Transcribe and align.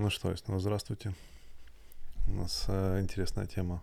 Ну 0.00 0.10
что, 0.10 0.32
снова 0.36 0.60
здравствуйте. 0.60 1.12
У 2.28 2.34
нас 2.34 2.66
э, 2.68 3.00
интересная 3.00 3.46
тема 3.46 3.82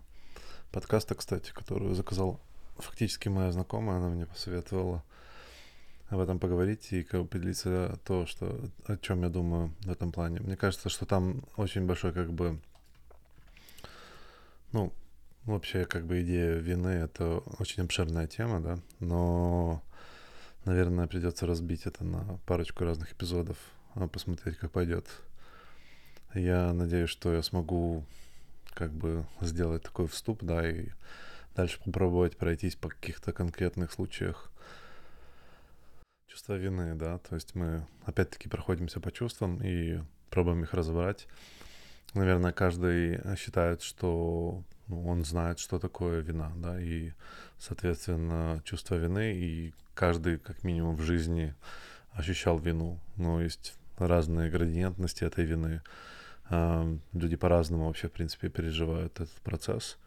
подкаста, 0.72 1.14
кстати, 1.14 1.52
которую 1.52 1.94
заказал 1.94 2.40
фактически 2.78 3.28
моя 3.28 3.52
знакомая. 3.52 3.98
Она 3.98 4.08
мне 4.08 4.24
посоветовала 4.24 5.04
об 6.08 6.20
этом 6.20 6.38
поговорить 6.38 6.90
и 6.94 7.02
как 7.02 7.28
поделиться 7.28 8.00
то, 8.06 8.24
что, 8.24 8.58
о 8.86 8.96
чем 8.96 9.24
я 9.24 9.28
думаю 9.28 9.74
в 9.80 9.90
этом 9.90 10.10
плане. 10.10 10.40
Мне 10.40 10.56
кажется, 10.56 10.88
что 10.88 11.04
там 11.04 11.44
очень 11.58 11.84
большой 11.84 12.14
как 12.14 12.32
бы, 12.32 12.58
ну, 14.72 14.94
вообще 15.44 15.84
как 15.84 16.06
бы 16.06 16.22
идея 16.22 16.54
вины— 16.54 16.88
это 17.04 17.42
очень 17.58 17.82
обширная 17.82 18.26
тема, 18.26 18.62
да, 18.62 18.78
но, 19.00 19.82
наверное, 20.64 21.08
придется 21.08 21.44
разбить 21.44 21.84
это 21.84 22.04
на 22.04 22.38
парочку 22.46 22.84
разных 22.84 23.12
эпизодов, 23.12 23.58
а 23.94 24.08
посмотреть, 24.08 24.56
как 24.56 24.70
пойдет. 24.70 25.04
Я 26.34 26.72
надеюсь, 26.72 27.10
что 27.10 27.32
я 27.32 27.42
смогу 27.42 28.04
как 28.74 28.92
бы 28.92 29.24
сделать 29.40 29.82
такой 29.82 30.06
вступ, 30.06 30.42
да, 30.42 30.68
и 30.68 30.88
дальше 31.54 31.80
попробовать 31.82 32.36
пройтись 32.36 32.76
по 32.76 32.88
каких-то 32.88 33.32
конкретных 33.32 33.92
случаях 33.92 34.50
чувства 36.26 36.54
вины, 36.54 36.94
да, 36.94 37.18
то 37.18 37.34
есть 37.34 37.54
мы 37.54 37.86
опять-таки 38.04 38.48
проходимся 38.48 39.00
по 39.00 39.10
чувствам 39.10 39.58
и 39.62 40.00
пробуем 40.28 40.62
их 40.62 40.74
разобрать. 40.74 41.26
Наверное, 42.12 42.52
каждый 42.52 43.20
считает, 43.36 43.80
что 43.82 44.62
ну, 44.88 45.06
он 45.06 45.24
знает, 45.24 45.58
что 45.58 45.78
такое 45.78 46.20
вина, 46.20 46.52
да, 46.56 46.80
и, 46.80 47.12
соответственно, 47.58 48.62
чувство 48.64 48.94
вины, 48.94 49.34
и 49.34 49.74
каждый, 49.94 50.38
как 50.38 50.62
минимум, 50.62 50.96
в 50.96 51.02
жизни 51.02 51.54
ощущал 52.12 52.58
вину. 52.58 53.00
Но 53.16 53.40
есть 53.40 53.74
разные 53.98 54.50
градиентности 54.50 55.24
этой 55.24 55.44
вины. 55.44 55.82
Люди 56.50 57.36
по-разному 57.36 57.86
вообще, 57.86 58.08
в 58.08 58.12
принципе, 58.12 58.48
переживают 58.48 59.20
этот 59.20 59.34
процесс 59.42 59.98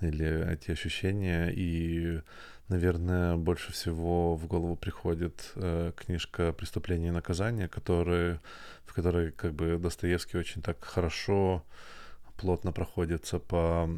или 0.00 0.52
эти 0.52 0.70
ощущения. 0.72 1.52
И, 1.54 2.20
наверное, 2.68 3.36
больше 3.36 3.72
всего 3.72 4.36
в 4.36 4.46
голову 4.46 4.76
приходит 4.76 5.52
э, 5.54 5.92
книжка 5.96 6.52
«Преступление 6.52 7.08
и 7.08 7.12
наказание», 7.12 7.68
которые, 7.68 8.40
в 8.84 8.94
которой 8.94 9.30
как 9.30 9.54
бы 9.54 9.78
Достоевский 9.78 10.38
очень 10.38 10.62
так 10.62 10.84
хорошо, 10.84 11.64
плотно 12.36 12.72
проходится 12.72 13.38
по, 13.38 13.88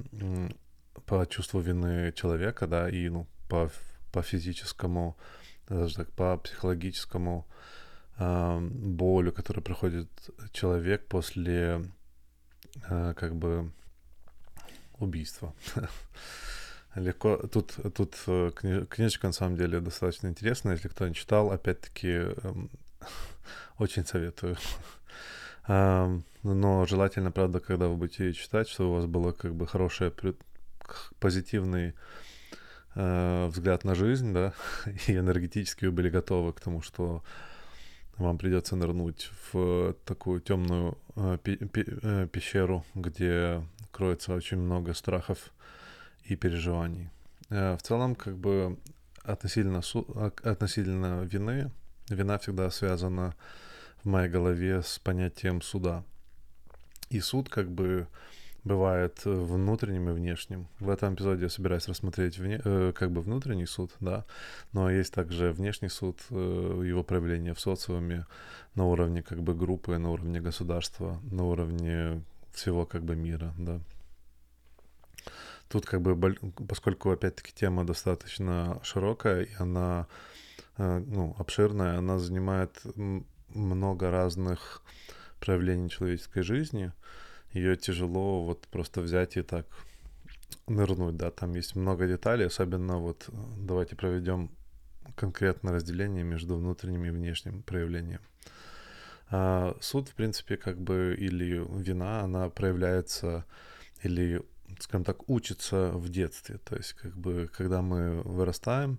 по 1.07 1.27
чувству 1.27 1.61
вины 1.61 2.13
человека, 2.13 2.67
да, 2.67 2.89
и 2.89 3.09
ну, 3.09 3.27
по, 3.49 3.71
по 4.13 4.23
физическому, 4.23 5.17
даже 5.69 5.97
так, 5.97 6.11
по 6.13 6.37
психологическому 6.37 7.47
болью, 8.19 9.33
которую 9.33 9.63
проходит 9.63 10.09
человек 10.53 11.07
после 11.07 11.85
э, 12.89 13.15
как 13.15 13.37
бы 13.37 13.71
убийства. 14.99 15.55
Легко. 16.95 17.37
Тут, 17.37 17.77
тут 17.95 18.17
э, 18.27 18.51
книжечка 18.91 19.29
на 19.29 19.33
самом 19.33 19.57
деле 19.57 19.81
достаточно 19.81 20.29
интересная. 20.29 20.75
Если 20.75 20.89
кто 20.89 21.07
не 21.07 21.15
читал, 21.15 21.53
опять-таки 21.53 22.09
э, 22.09 22.33
очень 23.79 24.05
советую. 24.05 24.57
э, 25.69 26.21
но 26.43 26.87
желательно, 26.87 27.31
правда, 27.31 27.61
когда 27.61 27.89
вы 27.89 27.97
будете 27.97 28.33
читать, 28.33 28.69
чтобы 28.69 28.91
у 28.91 28.95
вас 28.95 29.07
было 29.07 29.33
как 29.33 29.55
бы 29.55 29.67
хороший, 29.67 30.13
позитивный 31.21 31.95
э, 32.95 33.47
взгляд 33.47 33.85
на 33.85 33.95
жизнь, 33.95 34.33
да, 34.33 34.55
и 35.07 35.17
энергетически 35.17 35.85
вы 35.85 35.93
были 35.93 36.11
готовы 36.11 36.53
к 36.53 36.61
тому, 36.61 36.83
что 36.83 37.23
вам 38.19 38.37
придется 38.39 38.77
нырнуть 38.77 39.31
в 39.53 39.95
такую 40.05 40.41
темную 40.41 40.99
э, 41.17 41.39
э, 41.45 42.29
пещеру, 42.31 42.85
где 42.95 43.63
кроется 43.93 44.35
очень 44.35 44.59
много 44.59 44.93
страхов 44.95 45.53
и 46.25 46.37
переживаний. 46.37 47.11
Э, 47.51 47.77
в 47.77 47.83
целом, 47.83 48.15
как 48.15 48.37
бы 48.37 48.79
относительно, 49.23 49.83
относительно 50.43 51.23
вины, 51.23 51.71
вина 52.09 52.39
всегда 52.39 52.71
связана 52.71 53.35
в 54.03 54.09
моей 54.09 54.29
голове 54.29 54.83
с 54.83 54.99
понятием 54.99 55.63
суда. 55.63 56.05
И 57.11 57.21
суд 57.21 57.49
как 57.49 57.71
бы 57.71 58.09
бывает 58.69 59.25
внутренним 59.25 60.11
и 60.11 60.13
внешним. 60.13 60.69
В 60.79 60.91
этом 60.91 61.15
эпизоде 61.15 61.45
я 61.45 61.49
собираюсь 61.49 61.89
рассмотреть 61.89 62.39
вне, 62.39 62.61
э, 62.65 62.93
как 62.95 63.11
бы 63.11 63.21
внутренний 63.23 63.67
суд, 63.67 63.91
да, 64.01 64.25
но 64.73 64.91
есть 64.91 65.13
также 65.13 65.53
внешний 65.53 65.89
суд, 65.89 66.21
э, 66.31 66.83
его 66.85 67.03
проявление 67.03 67.55
в 67.55 67.61
социуме 67.61 68.27
на 68.75 68.85
уровне 68.85 69.23
как 69.23 69.43
бы 69.43 69.55
группы, 69.55 69.99
на 69.99 70.11
уровне 70.11 70.41
государства, 70.41 71.19
на 71.31 71.45
уровне 71.45 72.23
всего 72.53 72.87
как 72.87 73.03
бы 73.03 73.17
мира, 73.17 73.55
да. 73.59 73.81
Тут 75.69 75.87
как 75.87 76.01
бы, 76.01 76.35
поскольку 76.69 77.11
опять-таки 77.11 77.53
тема 77.53 77.85
достаточно 77.85 78.81
широкая, 78.83 79.43
и 79.43 79.55
она, 79.59 80.07
э, 80.77 81.03
ну, 81.07 81.35
обширная, 81.39 81.99
она 81.99 82.19
занимает 82.19 82.83
много 83.55 84.11
разных 84.11 84.83
проявлений 85.41 85.91
человеческой 85.91 86.43
жизни, 86.43 86.93
ее 87.53 87.77
тяжело 87.77 88.45
вот 88.45 88.67
просто 88.69 89.01
взять 89.01 89.37
и 89.37 89.43
так 89.43 89.67
нырнуть, 90.67 91.17
да, 91.17 91.31
там 91.31 91.55
есть 91.55 91.77
много 91.77 92.07
деталей, 92.07 92.47
особенно 92.47 92.99
вот 92.99 93.29
давайте 93.59 93.97
проведем 93.97 94.51
конкретное 95.17 95.75
разделение 95.75 96.25
между 96.25 96.57
внутренним 96.57 97.05
и 97.05 97.11
внешним 97.11 97.63
проявлением. 97.63 98.21
А 99.31 99.77
суд, 99.81 100.09
в 100.09 100.15
принципе, 100.15 100.57
как 100.57 100.81
бы 100.81 101.15
или 101.19 101.63
вина, 101.83 102.21
она 102.23 102.49
проявляется 102.49 103.45
или, 104.03 104.43
скажем 104.79 105.05
так, 105.05 105.29
учится 105.29 105.91
в 105.91 106.09
детстве. 106.09 106.59
То 106.59 106.77
есть, 106.77 106.95
как 106.95 107.17
бы, 107.17 107.51
когда 107.53 107.83
мы 107.83 108.23
вырастаем, 108.23 108.99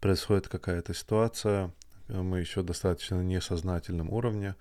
происходит 0.00 0.48
какая-то 0.48 0.94
ситуация, 0.94 1.72
мы 2.08 2.40
еще 2.40 2.62
достаточно 2.62 3.22
несознательном 3.22 4.10
уровне, 4.10 4.54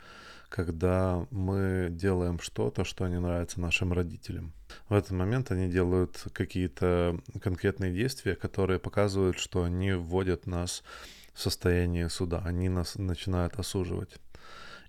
когда 0.53 1.25
мы 1.31 1.87
делаем 1.89 2.37
что-то, 2.37 2.83
что 2.83 3.07
не 3.07 3.19
нравится 3.19 3.59
нашим 3.59 3.91
родителям. 3.91 4.53
В 4.87 4.93
этот 4.93 5.09
момент 5.09 5.49
они 5.49 5.67
делают 5.67 6.27
какие-то 6.31 7.19
конкретные 7.41 7.91
действия, 7.91 8.35
которые 8.35 8.77
показывают, 8.77 9.39
что 9.39 9.63
они 9.63 9.93
вводят 9.93 10.45
нас 10.45 10.83
в 11.33 11.41
состояние 11.41 12.07
суда, 12.07 12.43
они 12.45 12.69
нас 12.69 12.97
начинают 12.97 13.55
осуживать. 13.55 14.19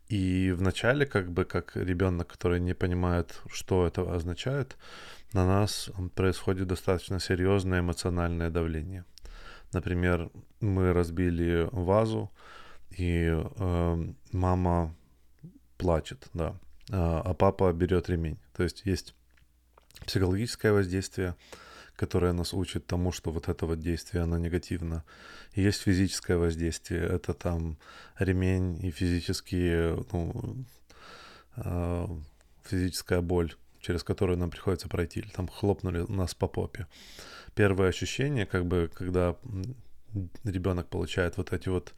И 0.09 0.53
вначале, 0.55 1.07
как 1.07 1.33
бы, 1.33 1.47
как 1.47 1.77
ребенок, 1.77 2.29
который 2.29 2.61
не 2.61 2.75
понимает, 2.75 3.41
что 3.51 3.87
это 3.87 4.15
означает, 4.15 4.77
на 5.33 5.47
нас 5.47 5.89
происходит 6.15 6.67
достаточно 6.67 7.19
серьезное 7.19 7.81
эмоциональное 7.81 8.51
давление. 8.51 9.07
Например, 9.73 10.31
мы 10.61 10.93
разбили 10.93 11.67
вазу, 11.73 12.31
и 12.91 13.31
э, 13.33 14.13
мама 14.33 14.95
плачет, 15.77 16.29
да, 16.35 16.57
а, 16.91 17.23
а 17.25 17.35
папа 17.35 17.73
берет 17.73 18.09
ремень. 18.09 18.39
То 18.57 18.63
есть 18.63 18.83
есть 18.85 19.15
психологическое 20.07 20.73
воздействие, 20.73 21.35
которое 21.97 22.33
нас 22.33 22.53
учит 22.53 22.87
тому, 22.87 23.13
что 23.13 23.31
вот 23.31 23.49
это 23.49 23.67
вот 23.67 23.81
действие, 23.81 24.25
оно 24.25 24.39
негативно. 24.39 25.05
И 25.55 25.63
есть 25.63 25.83
физическое 25.83 26.37
воздействие, 26.37 27.03
это 27.03 27.35
там 27.35 27.79
ремень 28.19 28.85
и 28.85 28.91
физические, 28.91 30.05
ну, 30.13 30.65
э, 31.57 32.07
физическая 32.65 33.21
боль, 33.21 33.55
через 33.81 34.03
которую 34.03 34.39
нам 34.39 34.51
приходится 34.51 34.89
пройти, 34.89 35.21
или 35.21 35.29
там 35.29 35.47
хлопнули 35.47 36.05
нас 36.11 36.35
по 36.35 36.49
попе. 36.49 36.87
Первое 37.55 37.89
ощущение, 37.89 38.47
как 38.47 38.67
бы, 38.67 38.91
когда 38.93 39.37
ребенок 40.45 40.89
получает 40.89 41.37
вот 41.37 41.53
эти 41.53 41.69
вот 41.69 41.95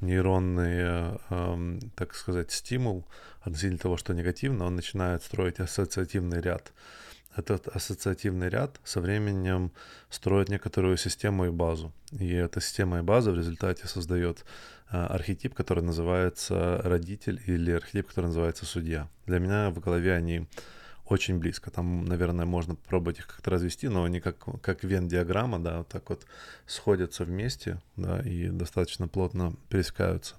нейронный, 0.00 1.18
э, 1.30 1.78
так 1.94 2.14
сказать, 2.14 2.50
стимул 2.50 3.06
относительно 3.40 3.78
того, 3.78 3.96
что 3.96 4.14
негативно, 4.14 4.66
он 4.66 4.76
начинает 4.76 5.22
строить 5.22 5.60
ассоциативный 5.60 6.40
ряд. 6.40 6.72
Этот 7.36 7.68
ассоциативный 7.68 8.48
ряд 8.48 8.80
со 8.82 9.00
временем 9.00 9.70
строит 10.08 10.48
некоторую 10.48 10.96
систему 10.96 11.46
и 11.46 11.50
базу. 11.50 11.92
И 12.12 12.32
эта 12.32 12.60
система 12.60 12.98
и 12.98 13.02
база 13.02 13.30
в 13.30 13.36
результате 13.36 13.86
создает 13.86 14.44
э, 14.90 14.96
архетип, 14.96 15.54
который 15.54 15.82
называется 15.82 16.80
родитель, 16.82 17.40
или 17.46 17.72
архетип, 17.72 18.08
который 18.08 18.26
называется 18.26 18.64
судья. 18.64 19.08
Для 19.26 19.38
меня 19.38 19.70
в 19.70 19.80
голове 19.80 20.14
они 20.14 20.46
очень 21.06 21.38
близко. 21.38 21.70
Там, 21.70 22.04
наверное, 22.04 22.46
можно 22.46 22.74
попробовать 22.74 23.18
их 23.18 23.26
как-то 23.26 23.50
развести, 23.50 23.88
но 23.88 24.04
они 24.04 24.20
как, 24.20 24.36
как 24.60 24.84
вен-диаграмма, 24.84 25.58
да, 25.58 25.78
вот 25.78 25.88
так 25.88 26.08
вот 26.10 26.26
сходятся 26.66 27.24
вместе, 27.24 27.80
да, 27.96 28.20
и 28.20 28.48
достаточно 28.48 29.08
плотно 29.08 29.54
пересекаются. 29.68 30.36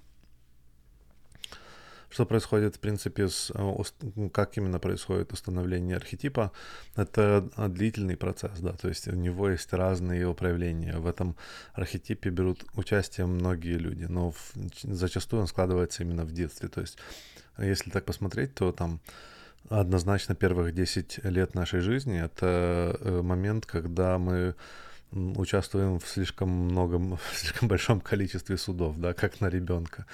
Что 2.10 2.24
происходит, 2.24 2.76
в 2.76 2.80
принципе, 2.80 3.28
с, 3.28 3.52
ну, 3.54 4.30
как 4.30 4.56
именно 4.56 4.78
происходит 4.78 5.32
установление 5.34 5.96
архетипа? 5.96 6.52
Это 6.96 7.50
длительный 7.68 8.16
процесс, 8.16 8.60
да, 8.60 8.72
то 8.72 8.88
есть 8.88 9.08
у 9.08 9.14
него 9.14 9.50
есть 9.50 9.70
разные 9.74 10.20
его 10.20 10.32
проявления. 10.32 10.96
В 10.96 11.06
этом 11.06 11.36
архетипе 11.74 12.30
берут 12.30 12.64
участие 12.74 13.26
многие 13.26 13.76
люди, 13.76 14.04
но 14.04 14.30
в, 14.30 14.52
зачастую 14.82 15.42
он 15.42 15.48
складывается 15.48 16.02
именно 16.02 16.24
в 16.24 16.32
детстве. 16.32 16.70
То 16.70 16.80
есть, 16.80 16.96
если 17.58 17.90
так 17.90 18.06
посмотреть, 18.06 18.54
то 18.54 18.72
там 18.72 19.00
однозначно 19.68 20.34
первых 20.34 20.74
10 20.74 21.24
лет 21.24 21.54
нашей 21.54 21.80
жизни— 21.80 22.20
это 22.24 22.96
э, 23.00 23.22
момент, 23.22 23.66
когда 23.66 24.18
мы 24.18 24.54
участвуем 25.12 25.98
в 25.98 26.06
слишком 26.06 26.48
многом, 26.48 27.16
в 27.32 27.36
слишком 27.36 27.68
большом 27.68 28.00
количестве 28.00 28.56
судов, 28.56 28.98
да, 28.98 29.14
как 29.14 29.40
на 29.40 29.48
ребенка. 29.48 30.06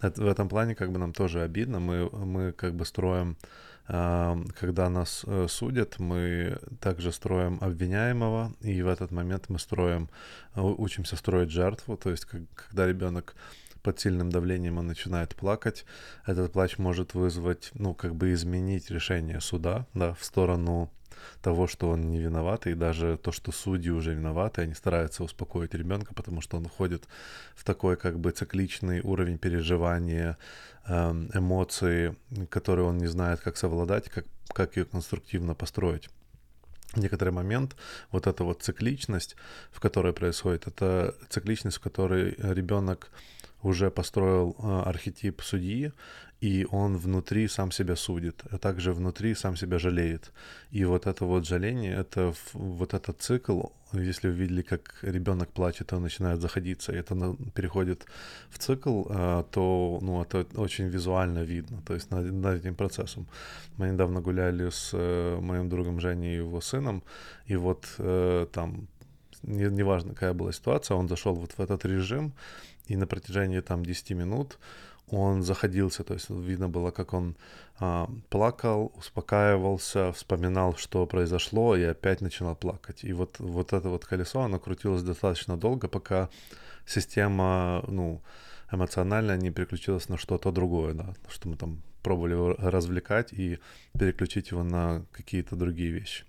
Это, 0.00 0.22
в 0.22 0.26
этом 0.26 0.48
плане 0.48 0.74
как 0.74 0.92
бы 0.92 0.98
нам 0.98 1.12
тоже 1.12 1.42
обидно. 1.42 1.80
Мы, 1.80 2.08
мы 2.10 2.52
как 2.52 2.74
бы 2.74 2.84
строим, 2.84 3.36
э, 3.88 4.36
когда 4.58 4.88
нас 4.88 5.24
э, 5.26 5.46
судят, 5.48 5.98
мы 5.98 6.58
также 6.80 7.12
строим 7.12 7.58
обвиняемого, 7.60 8.52
и 8.60 8.82
в 8.82 8.88
этот 8.88 9.10
момент 9.10 9.48
мы 9.48 9.58
строим, 9.58 10.08
учимся 10.54 11.16
строить 11.16 11.50
жертву, 11.50 11.96
то 11.96 12.10
есть 12.10 12.24
как, 12.24 12.42
когда 12.54 12.86
ребенок 12.86 13.34
под 13.86 14.00
сильным 14.00 14.30
давлением 14.30 14.78
он 14.78 14.88
начинает 14.88 15.36
плакать, 15.36 15.84
этот 16.26 16.52
плач 16.52 16.76
может 16.76 17.14
вызвать, 17.14 17.70
ну, 17.74 17.94
как 17.94 18.16
бы 18.16 18.32
изменить 18.32 18.90
решение 18.90 19.40
суда, 19.40 19.86
да, 19.94 20.12
в 20.14 20.24
сторону 20.24 20.90
того, 21.40 21.68
что 21.68 21.90
он 21.90 22.10
не 22.10 22.18
виноват, 22.18 22.66
и 22.66 22.74
даже 22.74 23.16
то, 23.16 23.30
что 23.30 23.52
судьи 23.52 23.92
уже 23.92 24.12
виноваты, 24.12 24.62
они 24.62 24.74
стараются 24.74 25.22
успокоить 25.22 25.72
ребенка, 25.74 26.14
потому 26.14 26.40
что 26.40 26.56
он 26.56 26.66
уходит 26.66 27.04
в 27.54 27.62
такой 27.62 27.96
как 27.96 28.18
бы 28.18 28.32
цикличный 28.32 29.02
уровень 29.02 29.38
переживания, 29.38 30.36
эм, 30.88 31.30
эмоции, 31.32 32.16
которые 32.50 32.86
он 32.86 32.98
не 32.98 33.06
знает, 33.06 33.38
как 33.38 33.56
совладать, 33.56 34.08
как, 34.08 34.24
как 34.48 34.76
ее 34.76 34.84
конструктивно 34.84 35.54
построить. 35.54 36.10
Некоторый 36.96 37.30
момент 37.30 37.76
вот 38.10 38.26
эта 38.26 38.42
вот 38.42 38.62
цикличность, 38.62 39.36
в 39.70 39.78
которой 39.78 40.12
происходит, 40.12 40.66
это 40.66 41.14
цикличность, 41.28 41.76
в 41.76 41.80
которой 41.80 42.34
ребенок 42.38 43.10
уже 43.66 43.90
построил 43.90 44.56
э, 44.58 44.82
архетип 44.88 45.42
судьи, 45.42 45.92
и 46.42 46.66
он 46.70 46.96
внутри 46.98 47.48
сам 47.48 47.72
себя 47.72 47.96
судит, 47.96 48.42
а 48.50 48.58
также 48.58 48.92
внутри 48.92 49.34
сам 49.34 49.56
себя 49.56 49.78
жалеет. 49.78 50.32
И 50.70 50.84
вот 50.84 51.06
это 51.06 51.24
вот 51.24 51.46
жаление, 51.46 51.94
это 51.94 52.34
вот 52.52 52.94
этот 52.94 53.22
цикл, 53.22 53.60
если 53.92 54.28
вы 54.28 54.34
видели, 54.34 54.62
как 54.62 54.98
ребенок 55.02 55.48
плачет, 55.48 55.92
он 55.92 56.02
начинает 56.02 56.40
заходиться, 56.40 56.92
и 56.92 56.96
это 56.96 57.36
переходит 57.54 58.06
в 58.50 58.58
цикл, 58.58 59.04
э, 59.08 59.44
то 59.50 59.98
ну, 60.02 60.22
это 60.22 60.46
очень 60.60 60.88
визуально 60.88 61.44
видно, 61.44 61.82
то 61.86 61.94
есть 61.94 62.10
над, 62.10 62.32
над 62.32 62.60
этим 62.60 62.74
процессом. 62.74 63.26
Мы 63.78 63.88
недавно 63.88 64.20
гуляли 64.20 64.70
с 64.70 64.90
э, 64.92 65.40
моим 65.40 65.68
другом 65.68 66.00
Женей 66.00 66.34
и 66.34 66.38
его 66.38 66.60
сыном, 66.60 67.02
и 67.46 67.56
вот 67.56 67.86
там 68.52 68.88
неважно, 69.42 70.14
какая 70.14 70.32
была 70.32 70.52
ситуация, 70.52 70.96
он 70.96 71.08
зашел 71.08 71.34
вот 71.34 71.52
в 71.52 71.60
этот 71.60 71.84
режим, 71.84 72.32
и 72.86 72.96
на 72.96 73.06
протяжении 73.06 73.60
там 73.60 73.84
10 73.84 74.10
минут 74.10 74.58
он 75.08 75.42
заходился, 75.42 76.02
то 76.02 76.14
есть 76.14 76.30
видно 76.30 76.68
было, 76.68 76.90
как 76.90 77.12
он 77.12 77.36
а, 77.78 78.10
плакал, 78.28 78.92
успокаивался, 78.96 80.12
вспоминал, 80.12 80.76
что 80.76 81.06
произошло, 81.06 81.76
и 81.76 81.82
опять 81.84 82.20
начинал 82.20 82.56
плакать. 82.56 83.04
И 83.04 83.12
вот, 83.12 83.38
вот 83.38 83.72
это 83.72 83.88
вот 83.88 84.04
колесо, 84.04 84.40
оно 84.40 84.58
крутилось 84.58 85.02
достаточно 85.02 85.56
долго, 85.56 85.86
пока 85.86 86.28
система, 86.86 87.84
ну, 87.86 88.20
эмоционально 88.72 89.36
не 89.36 89.50
переключилась 89.50 90.08
на 90.08 90.18
что-то 90.18 90.50
другое, 90.50 90.94
да, 90.94 91.14
что 91.28 91.48
мы 91.48 91.56
там 91.56 91.82
пробовали 92.02 92.54
развлекать 92.58 93.32
и 93.32 93.58
переключить 93.98 94.50
его 94.50 94.64
на 94.64 95.04
какие-то 95.12 95.54
другие 95.56 95.90
вещи. 95.90 96.24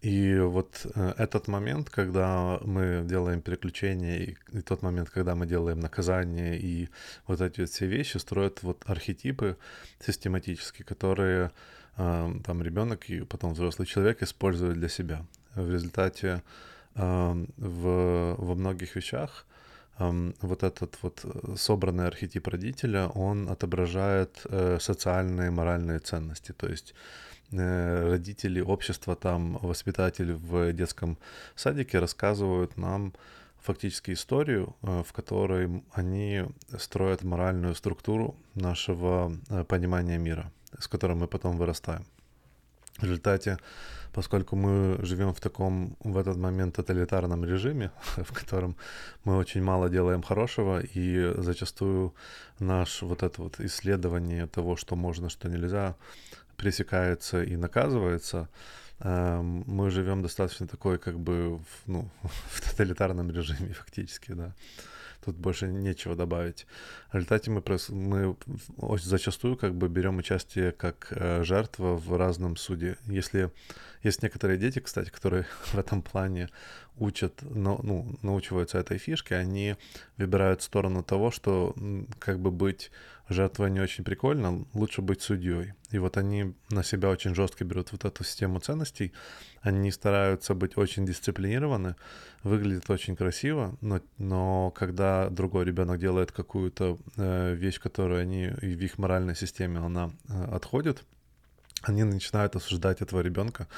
И 0.00 0.38
вот 0.38 0.86
э, 0.94 1.14
этот 1.18 1.48
момент, 1.48 1.90
когда 1.90 2.60
мы 2.62 3.02
делаем 3.04 3.40
переключение, 3.40 4.36
и, 4.52 4.60
тот 4.60 4.82
момент, 4.82 5.10
когда 5.10 5.34
мы 5.34 5.46
делаем 5.46 5.80
наказание, 5.80 6.56
и 6.56 6.88
вот 7.26 7.40
эти 7.40 7.64
все 7.64 7.86
вещи 7.86 8.18
строят 8.18 8.62
вот 8.62 8.84
архетипы 8.86 9.56
систематически, 9.98 10.84
которые 10.84 11.50
э, 11.96 12.32
там 12.44 12.62
ребенок 12.62 13.10
и 13.10 13.24
потом 13.24 13.54
взрослый 13.54 13.86
человек 13.86 14.22
используют 14.22 14.78
для 14.78 14.88
себя. 14.88 15.26
В 15.56 15.68
результате 15.68 16.42
э, 16.94 17.44
в, 17.56 18.36
во 18.38 18.54
многих 18.54 18.94
вещах 18.94 19.46
э, 19.98 20.32
вот 20.42 20.62
этот 20.62 20.96
вот 21.02 21.24
собранный 21.56 22.06
архетип 22.06 22.46
родителя, 22.46 23.08
он 23.08 23.48
отображает 23.48 24.42
э, 24.44 24.78
социальные, 24.80 25.50
моральные 25.50 25.98
ценности. 25.98 26.52
То 26.52 26.68
есть 26.68 26.94
Э, 26.94 27.37
родители, 27.50 28.60
общество, 28.60 29.16
там, 29.16 29.58
воспитатели 29.62 30.32
в 30.32 30.72
детском 30.72 31.18
садике 31.54 31.98
рассказывают 31.98 32.76
нам 32.76 33.12
фактически 33.60 34.12
историю, 34.12 34.76
э, 34.82 35.02
в 35.06 35.12
которой 35.12 35.82
они 35.92 36.44
строят 36.78 37.24
моральную 37.24 37.74
структуру 37.74 38.34
нашего 38.54 39.32
э, 39.50 39.64
понимания 39.64 40.18
мира, 40.18 40.50
с 40.78 40.88
которым 40.88 41.18
мы 41.18 41.26
потом 41.26 41.56
вырастаем. 41.56 42.04
В 42.98 43.02
результате, 43.04 43.58
поскольку 44.12 44.56
мы 44.56 44.98
живем 45.04 45.32
в 45.32 45.40
таком, 45.40 45.96
в 46.00 46.16
этот 46.16 46.36
момент, 46.36 46.76
тоталитарном 46.76 47.44
режиме, 47.44 47.90
в 48.16 48.32
котором 48.32 48.76
мы 49.24 49.36
очень 49.36 49.62
мало 49.62 49.88
делаем 49.88 50.22
хорошего, 50.22 50.80
и 50.80 51.34
зачастую 51.36 52.14
наш 52.58 53.02
вот 53.02 53.22
это 53.22 53.42
вот 53.42 53.60
исследование 53.60 54.46
того, 54.46 54.76
что 54.76 54.96
можно, 54.96 55.28
что 55.28 55.48
нельзя, 55.48 55.94
пресекается 56.58 57.42
и 57.42 57.56
наказывается, 57.56 58.48
эм, 59.00 59.64
мы 59.66 59.90
живем 59.90 60.22
достаточно 60.22 60.66
такой, 60.66 60.98
как 60.98 61.18
бы, 61.18 61.56
в, 61.56 61.64
ну, 61.86 62.10
в 62.50 62.60
тоталитарном 62.60 63.30
режиме 63.30 63.72
фактически, 63.72 64.32
да. 64.32 64.54
Тут 65.24 65.36
больше 65.36 65.66
нечего 65.66 66.14
добавить. 66.14 66.66
В 67.10 67.14
результате 67.14 67.50
мы, 67.50 67.62
мы 67.88 68.36
очень 68.76 69.06
зачастую 69.06 69.56
как 69.56 69.74
бы 69.74 69.88
берем 69.88 70.18
участие 70.18 70.72
как 70.72 71.08
э, 71.10 71.42
жертва 71.42 71.96
в 71.96 72.16
разном 72.16 72.56
суде. 72.56 72.96
Если 73.06 73.50
есть 74.02 74.22
некоторые 74.22 74.58
дети, 74.58 74.78
кстати, 74.80 75.10
которые 75.10 75.46
в 75.72 75.78
этом 75.78 76.02
плане 76.02 76.48
учат, 76.96 77.42
ну, 77.42 78.18
научиваются 78.22 78.78
этой 78.78 78.98
фишке, 78.98 79.36
они 79.36 79.76
выбирают 80.16 80.62
сторону 80.62 81.02
того, 81.02 81.30
что 81.30 81.74
как 82.18 82.40
бы 82.40 82.50
быть 82.50 82.90
жертвой 83.28 83.70
не 83.70 83.80
очень 83.80 84.04
прикольно, 84.04 84.64
лучше 84.74 85.02
быть 85.02 85.22
судьей. 85.22 85.74
И 85.90 85.98
вот 85.98 86.16
они 86.16 86.54
на 86.70 86.82
себя 86.82 87.10
очень 87.10 87.34
жестко 87.34 87.64
берут 87.64 87.92
вот 87.92 88.04
эту 88.04 88.24
систему 88.24 88.58
ценностей, 88.60 89.12
они 89.60 89.90
стараются 89.90 90.54
быть 90.54 90.76
очень 90.76 91.04
дисциплинированы, 91.04 91.96
выглядит 92.42 92.88
очень 92.90 93.16
красиво, 93.16 93.76
но, 93.80 94.00
но 94.16 94.70
когда 94.70 95.28
другой 95.28 95.64
ребенок 95.64 95.98
делает 95.98 96.32
какую-то 96.32 96.98
э, 97.16 97.54
вещь, 97.54 97.80
которую 97.80 98.20
они 98.20 98.48
в 98.48 98.64
их 98.64 98.98
моральной 98.98 99.36
системе, 99.36 99.80
она 99.80 100.10
э, 100.28 100.44
отходит, 100.54 101.04
они 101.82 102.04
начинают 102.04 102.56
осуждать 102.56 103.02
этого 103.02 103.20
ребенка 103.20 103.68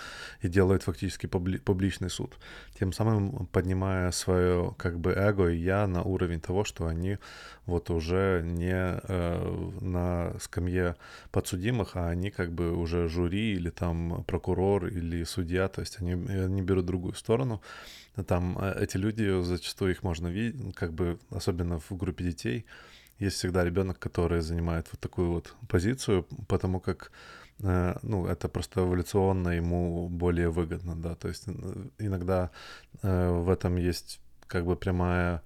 и 0.40 0.48
делают 0.48 0.82
фактически 0.82 1.26
публи- 1.26 1.58
публичный 1.58 2.10
суд, 2.10 2.38
тем 2.78 2.92
самым 2.92 3.46
поднимая 3.46 4.10
свое 4.10 4.74
как 4.78 4.98
бы 4.98 5.12
эго 5.12 5.48
и 5.48 5.58
я 5.58 5.86
на 5.86 6.02
уровень 6.02 6.40
того, 6.40 6.64
что 6.64 6.86
они 6.86 7.18
вот 7.66 7.90
уже 7.90 8.42
не 8.44 8.72
э, 8.74 9.78
на 9.80 10.38
скамье 10.40 10.96
подсудимых, 11.30 11.96
а 11.96 12.08
они 12.08 12.30
как 12.30 12.52
бы 12.52 12.74
уже 12.74 13.08
жюри 13.08 13.54
или 13.54 13.70
там 13.70 14.24
прокурор 14.24 14.86
или 14.86 15.24
судья, 15.24 15.68
то 15.68 15.80
есть 15.80 16.00
они, 16.00 16.12
они 16.12 16.62
берут 16.62 16.86
другую 16.86 17.14
сторону. 17.14 17.60
Там 18.26 18.58
э, 18.58 18.82
эти 18.82 18.96
люди, 18.96 19.42
зачастую 19.42 19.92
их 19.92 20.02
можно 20.02 20.28
видеть, 20.28 20.74
как 20.74 20.92
бы 20.92 21.18
особенно 21.30 21.78
в 21.78 21.90
группе 21.92 22.24
детей, 22.24 22.66
есть 23.20 23.36
всегда 23.36 23.64
ребенок, 23.64 23.98
который 23.98 24.40
занимает 24.40 24.88
вот 24.90 25.00
такую 25.00 25.30
вот 25.32 25.54
позицию, 25.68 26.26
потому 26.48 26.80
как 26.80 27.12
ну, 27.62 28.26
это 28.26 28.48
просто 28.48 28.80
эволюционно 28.80 29.50
ему 29.50 30.08
более 30.08 30.50
выгодно, 30.50 30.96
да, 30.96 31.14
то 31.14 31.28
есть 31.28 31.46
иногда 31.98 32.50
э, 33.02 33.30
в 33.30 33.50
этом 33.50 33.76
есть 33.76 34.20
как 34.46 34.64
бы 34.64 34.76
прямая, 34.76 35.42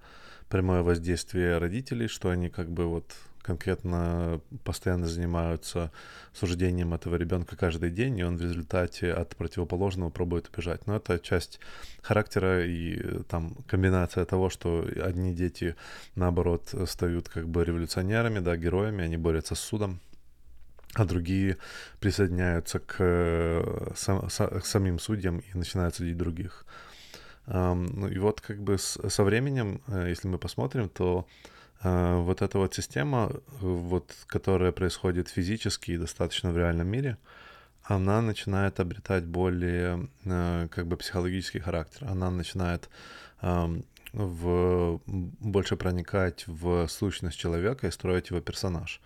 прямое 0.49 0.81
воздействие 0.81 1.57
родителей, 1.57 2.07
что 2.07 2.29
они 2.29 2.49
как 2.49 2.69
бы 2.69 2.85
вот 2.85 3.13
конкретно 3.45 4.41
постоянно 4.63 5.05
занимаются 5.05 5.91
суждением 6.33 6.95
этого 6.95 7.15
ребенка 7.15 7.55
каждый 7.55 7.91
день, 7.91 8.17
и 8.17 8.23
он 8.23 8.37
в 8.37 8.41
результате 8.41 9.13
от 9.13 9.35
противоположного 9.35 10.09
пробует 10.09 10.49
убежать. 10.49 10.87
Но 10.87 10.95
это 10.95 11.19
часть 11.19 11.59
характера 12.01 12.65
и 12.65 13.21
там 13.29 13.55
комбинация 13.67 14.25
того, 14.25 14.49
что 14.49 14.87
одни 15.03 15.33
дети, 15.33 15.75
наоборот, 16.15 16.73
стают 16.87 17.29
как 17.29 17.47
бы 17.47 17.63
революционерами, 17.63 18.39
да, 18.39 18.57
героями, 18.57 19.03
они 19.03 19.17
борются 19.17 19.53
с 19.53 19.59
судом, 19.59 19.99
а 20.95 21.03
другие 21.03 21.57
присоединяются 21.99 22.79
к, 22.79 22.95
э, 22.99 23.91
сам, 23.95 24.27
к 24.29 24.65
самим 24.65 24.97
судьям 24.99 25.39
и 25.39 25.57
начинают 25.57 25.95
судить 25.95 26.17
других. 26.17 26.65
Ну 27.47 28.07
и 28.07 28.17
вот 28.17 28.41
как 28.41 28.63
бы 28.63 28.77
со 28.79 29.23
временем, 29.23 29.81
э, 29.87 30.09
если 30.09 30.27
мы 30.27 30.39
посмотрим, 30.39 30.89
то 30.89 31.27
э, 31.83 32.15
вот 32.15 32.41
эта 32.41 32.57
вот 32.57 32.73
система, 32.73 33.31
вот, 33.61 34.15
которая 34.25 34.71
происходит 34.71 35.29
физически 35.29 35.91
и 35.91 35.97
достаточно 35.97 36.51
в 36.51 36.57
реальном 36.57 36.87
мире, 36.87 37.17
она 37.83 38.21
начинает 38.21 38.79
обретать 38.79 39.25
более 39.25 40.07
как 40.23 40.87
бы 40.87 40.97
психологический 40.97 41.59
характер. 41.59 42.07
Она 42.09 42.31
начинает 42.31 42.89
в, 43.41 45.01
больше 45.05 45.75
проникать 45.75 46.47
в 46.47 46.87
сущность 46.87 47.37
человека 47.37 47.85
и 47.85 47.91
строить 47.91 48.31
его 48.31 48.41
персонаж. 48.41 49.01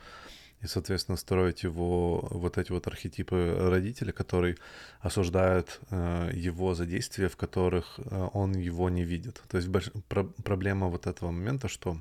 И, 0.62 0.68
соответственно, 0.68 1.18
строить 1.18 1.64
его, 1.64 2.28
вот 2.32 2.58
эти 2.58 2.72
вот 2.72 2.88
архетипы 2.88 3.56
родителя, 3.60 4.12
который 4.12 4.58
осуждает 5.00 5.80
э, 5.90 6.32
его 6.34 6.76
за 6.76 6.86
действия, 6.86 7.30
в 7.30 7.38
которых 7.38 7.98
э, 7.98 8.30
он 8.34 8.54
его 8.54 8.90
не 8.90 9.04
видит. 9.04 9.42
То 9.48 9.58
есть 9.58 9.70
больш... 9.70 9.92
про- 10.10 10.32
проблема 10.44 10.88
вот 10.88 11.08
этого 11.08 11.32
момента, 11.32 11.70
что 11.70 11.98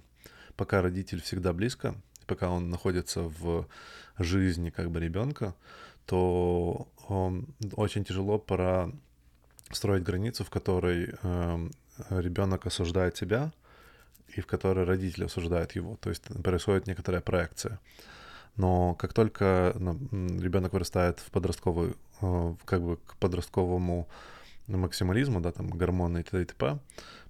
пока 0.57 0.83
родитель 0.83 1.21
всегда 1.21 1.53
близко, 1.53 1.95
пока 2.27 2.51
он 2.51 2.69
находится 2.69 3.23
в 3.23 3.67
жизни 4.19 4.71
как 4.71 4.91
бы 4.91 4.99
ребенка, 5.01 5.55
то 6.05 6.89
он, 7.07 7.47
очень 7.77 8.05
тяжело 8.05 8.39
пора 8.39 8.91
строить 9.71 10.03
границу, 10.03 10.45
в 10.45 10.51
которой 10.51 11.15
э, 11.23 11.69
ребенок 12.11 12.67
осуждает 12.67 13.17
себя, 13.17 13.53
и 14.37 14.41
в 14.41 14.47
которой 14.47 14.85
родители 14.85 15.25
осуждают 15.25 15.73
его. 15.73 15.97
То 15.97 16.11
есть 16.11 16.25
происходит 16.43 16.87
некоторая 16.87 17.21
проекция. 17.21 17.79
Но 18.57 18.95
как 18.95 19.13
только 19.13 19.75
ну, 19.79 19.99
ребенок 20.41 20.73
вырастает 20.73 21.21
в 21.21 21.31
подростковую, 21.31 21.97
э, 22.21 22.55
как 22.65 22.83
бы 22.83 22.97
к 22.97 23.17
подростковому 23.17 24.09
максимализму, 24.67 25.41
да, 25.41 25.53
там 25.53 25.69
гормоны 25.71 26.21
и 26.21 26.23
т.д. 26.23 26.43
и 26.43 26.45
т.п., 26.45 26.79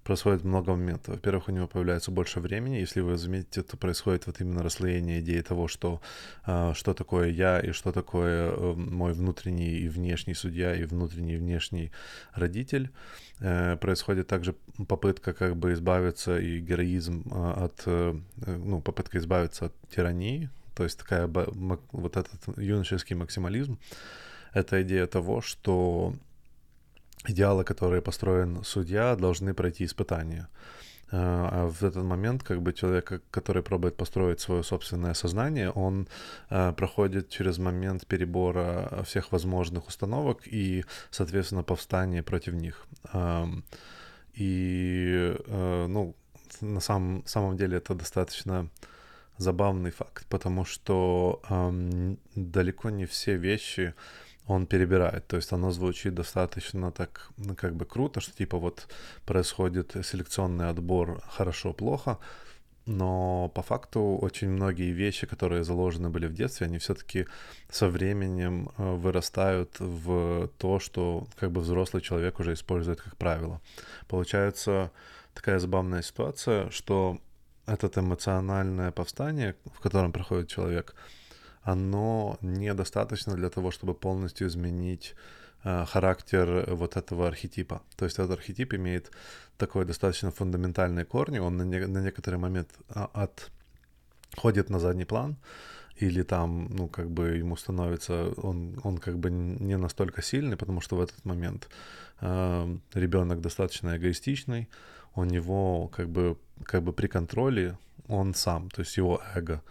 происходит 0.03 0.43
много 0.43 0.71
моментов. 0.71 1.15
Во-первых, 1.15 1.49
у 1.49 1.51
него 1.51 1.67
появляется 1.67 2.11
больше 2.11 2.39
времени. 2.39 2.77
Если 2.77 3.01
вы 3.01 3.17
заметите, 3.17 3.61
то 3.61 3.77
происходит 3.77 4.27
вот 4.27 4.41
именно 4.41 4.63
расслоение 4.63 5.19
идеи 5.19 5.41
того, 5.41 5.67
что 5.67 6.01
э, 6.45 6.73
что 6.73 6.93
такое 6.93 7.29
я 7.29 7.59
и 7.59 7.71
что 7.71 7.91
такое 7.91 8.51
э, 8.51 8.73
мой 8.73 9.13
внутренний 9.13 9.77
и 9.77 9.89
внешний 9.89 10.33
судья 10.33 10.75
и 10.75 10.83
внутренний 10.83 11.35
и 11.35 11.37
внешний 11.37 11.91
родитель. 12.33 12.89
Происходит 13.39 14.27
также 14.27 14.53
попытка 14.89 15.31
как 15.31 15.55
бы 15.55 15.71
избавиться 15.71 16.37
и 16.37 16.59
героизм 16.59 17.23
от, 17.31 17.85
ну, 17.85 18.81
попытка 18.81 19.17
избавиться 19.17 19.67
от 19.67 19.73
тирании, 19.95 20.49
то 20.79 20.85
есть 20.85 20.97
такая 20.97 21.27
вот 21.27 22.15
этот 22.15 22.57
юношеский 22.57 23.17
максимализм. 23.17 23.77
Это 24.53 24.81
идея 24.81 25.07
того, 25.07 25.41
что 25.41 26.13
идеалы, 27.27 27.65
которые 27.65 28.01
построен 28.01 28.63
судья, 28.63 29.17
должны 29.17 29.53
пройти 29.53 29.83
испытания. 29.83 30.47
А, 31.11 31.49
а 31.51 31.67
в 31.67 31.83
этот 31.83 32.05
момент, 32.05 32.43
как 32.43 32.61
бы 32.61 32.71
человек, 32.71 33.21
который 33.29 33.61
пробует 33.61 33.97
построить 33.97 34.39
свое 34.39 34.63
собственное 34.63 35.13
сознание, 35.13 35.69
он 35.69 36.07
а, 36.49 36.71
проходит 36.71 37.27
через 37.27 37.57
момент 37.57 38.07
перебора 38.07 39.03
всех 39.03 39.33
возможных 39.33 39.89
установок 39.89 40.47
и, 40.47 40.85
соответственно, 41.11 41.63
повстание 41.63 42.23
против 42.23 42.53
них. 42.53 42.87
И, 44.33 45.35
а, 45.45 45.87
ну, 45.87 46.15
на 46.61 46.79
самом, 46.79 47.25
самом 47.25 47.57
деле 47.57 47.79
это 47.79 47.95
достаточно 47.95 48.69
забавный 49.39 49.91
факт, 49.91 50.25
потому 50.29 50.65
что 50.65 51.41
далеко 52.35 52.89
не 52.89 53.05
все 53.05 53.37
вещи, 53.37 53.93
он 54.47 54.65
перебирает. 54.65 55.27
То 55.27 55.37
есть 55.37 55.53
оно 55.53 55.71
звучит 55.71 56.13
достаточно 56.13 56.91
так, 56.91 57.29
ну, 57.37 57.55
как 57.55 57.75
бы 57.75 57.85
круто, 57.85 58.19
что 58.19 58.35
типа 58.35 58.57
вот 58.57 58.87
происходит 59.25 59.95
селекционный 60.03 60.69
отбор 60.69 61.21
хорошо-плохо, 61.27 62.17
но 62.85 63.49
по 63.53 63.61
факту 63.61 64.17
очень 64.21 64.49
многие 64.49 64.91
вещи, 64.91 65.27
которые 65.27 65.63
заложены 65.63 66.09
были 66.09 66.25
в 66.25 66.33
детстве, 66.33 66.65
они 66.65 66.79
все-таки 66.79 67.27
со 67.69 67.87
временем 67.87 68.71
э, 68.77 68.95
вырастают 68.95 69.79
в 69.79 70.49
то, 70.57 70.79
что 70.79 71.27
как 71.39 71.51
бы 71.51 71.61
взрослый 71.61 72.01
человек 72.01 72.39
уже 72.39 72.53
использует 72.53 73.01
как 73.01 73.15
правило. 73.15 73.61
Получается 74.07 74.91
такая 75.35 75.59
забавная 75.59 76.01
ситуация, 76.01 76.71
что 76.71 77.19
это 77.77 77.99
эмоциональное 77.99 78.91
повстание, 78.91 79.55
в 79.73 79.79
котором 79.79 80.11
проходит 80.11 80.47
человек, 80.47 80.95
оно 81.61 82.37
недостаточно 82.41 83.35
для 83.35 83.49
того, 83.49 83.71
чтобы 83.71 83.93
полностью 83.93 84.47
изменить 84.47 85.15
э, 85.63 85.85
характер 85.85 86.65
вот 86.75 86.97
этого 86.97 87.27
архетипа. 87.27 87.81
То 87.95 88.05
есть 88.05 88.19
этот 88.19 88.31
архетип 88.31 88.73
имеет 88.73 89.11
такой 89.57 89.85
достаточно 89.85 90.31
фундаментальный 90.31 91.05
корни, 91.05 91.39
он 91.39 91.57
на, 91.57 91.63
не, 91.63 91.87
на 91.87 92.01
некоторый 92.01 92.37
момент 92.37 92.69
а, 92.89 93.09
отходит 94.33 94.69
на 94.69 94.79
задний 94.79 95.05
план, 95.05 95.37
или 95.99 96.23
там, 96.23 96.67
ну, 96.75 96.87
как 96.87 97.09
бы 97.09 97.37
ему 97.37 97.57
становится, 97.57 98.33
он, 98.37 98.79
он 98.83 98.97
как 98.97 99.17
бы 99.17 99.29
не 99.29 99.77
настолько 99.77 100.21
сильный, 100.21 100.55
потому 100.55 100.81
что 100.81 100.95
в 100.95 101.01
этот 101.01 101.25
момент 101.25 101.67
э, 102.21 102.77
ребенок 102.93 103.41
достаточно 103.41 103.97
эгоистичный, 103.97 104.69
у 105.15 105.23
него 105.23 105.87
как 105.87 106.09
бы, 106.09 106.37
как 106.63 106.83
бы 106.83 106.93
при 106.93 107.07
контроле 107.07 107.77
он 108.07 108.33
сам, 108.33 108.69
то 108.69 108.81
есть 108.81 108.97
его 108.97 109.21
эго. 109.35 109.61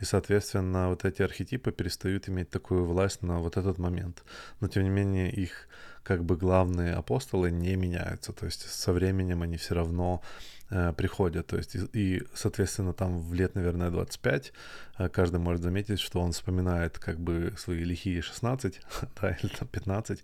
И, 0.00 0.04
соответственно, 0.04 0.88
вот 0.88 1.04
эти 1.04 1.22
архетипы 1.22 1.72
перестают 1.72 2.28
иметь 2.28 2.50
такую 2.50 2.84
власть 2.84 3.22
на 3.22 3.40
вот 3.40 3.56
этот 3.56 3.78
момент. 3.78 4.22
Но, 4.60 4.68
тем 4.68 4.82
не 4.82 4.90
менее, 4.90 5.30
их 5.30 5.68
как 6.06 6.24
бы 6.24 6.36
главные 6.36 6.92
апостолы 6.92 7.50
не 7.50 7.74
меняются. 7.76 8.32
То 8.32 8.46
есть 8.46 8.70
со 8.70 8.92
временем 8.92 9.42
они 9.42 9.56
все 9.56 9.74
равно 9.74 10.22
э, 10.70 10.92
приходят. 10.92 11.46
То 11.48 11.56
есть 11.56 11.74
и, 11.74 11.88
и, 11.92 12.22
соответственно, 12.34 12.92
там 12.92 13.18
в 13.18 13.34
лет, 13.34 13.56
наверное, 13.56 13.90
25 13.90 14.52
э, 14.98 15.08
каждый 15.08 15.40
может 15.40 15.62
заметить, 15.62 15.98
что 15.98 16.20
он 16.20 16.30
вспоминает 16.30 16.98
как 16.98 17.18
бы 17.18 17.54
свои 17.56 17.82
лихие 17.82 18.22
16, 18.22 18.80
да, 19.20 19.30
или 19.30 19.48
там 19.48 19.66
15, 19.66 20.22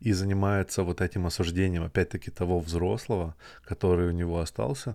и 0.00 0.12
занимается 0.12 0.84
вот 0.84 1.00
этим 1.00 1.26
осуждением, 1.26 1.82
опять-таки, 1.82 2.30
того 2.30 2.60
взрослого, 2.60 3.34
который 3.64 4.08
у 4.08 4.12
него 4.12 4.38
остался, 4.38 4.94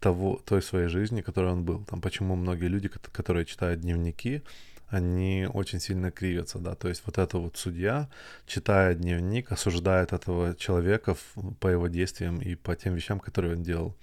того, 0.00 0.40
той 0.44 0.62
своей 0.62 0.88
жизни, 0.88 1.20
которой 1.20 1.52
он 1.52 1.64
был. 1.64 1.84
Там 1.84 2.00
почему 2.00 2.36
многие 2.36 2.68
люди, 2.68 2.88
которые 2.88 3.44
читают 3.44 3.80
дневники, 3.80 4.42
они 4.88 5.48
очень 5.52 5.80
сильно 5.80 6.10
кривятся, 6.10 6.58
да, 6.58 6.74
то 6.74 6.88
есть 6.88 7.02
вот 7.06 7.18
это 7.18 7.38
вот 7.38 7.56
судья, 7.56 8.08
читая 8.46 8.94
дневник, 8.94 9.50
осуждает 9.50 10.12
этого 10.12 10.54
человека 10.54 11.16
по 11.60 11.68
его 11.68 11.88
действиям 11.88 12.38
и 12.38 12.54
по 12.54 12.76
тем 12.76 12.94
вещам, 12.94 13.18
которые 13.18 13.56
он 13.56 13.62
делал. 13.62 13.96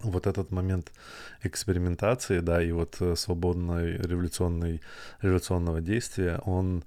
Вот 0.00 0.26
этот 0.26 0.50
момент 0.50 0.92
экспериментации, 1.42 2.40
да, 2.40 2.62
и 2.62 2.72
вот 2.72 2.96
э, 3.00 3.14
свободной 3.14 3.98
революционной, 3.98 4.80
революционного 5.20 5.80
действия, 5.80 6.40
он 6.44 6.84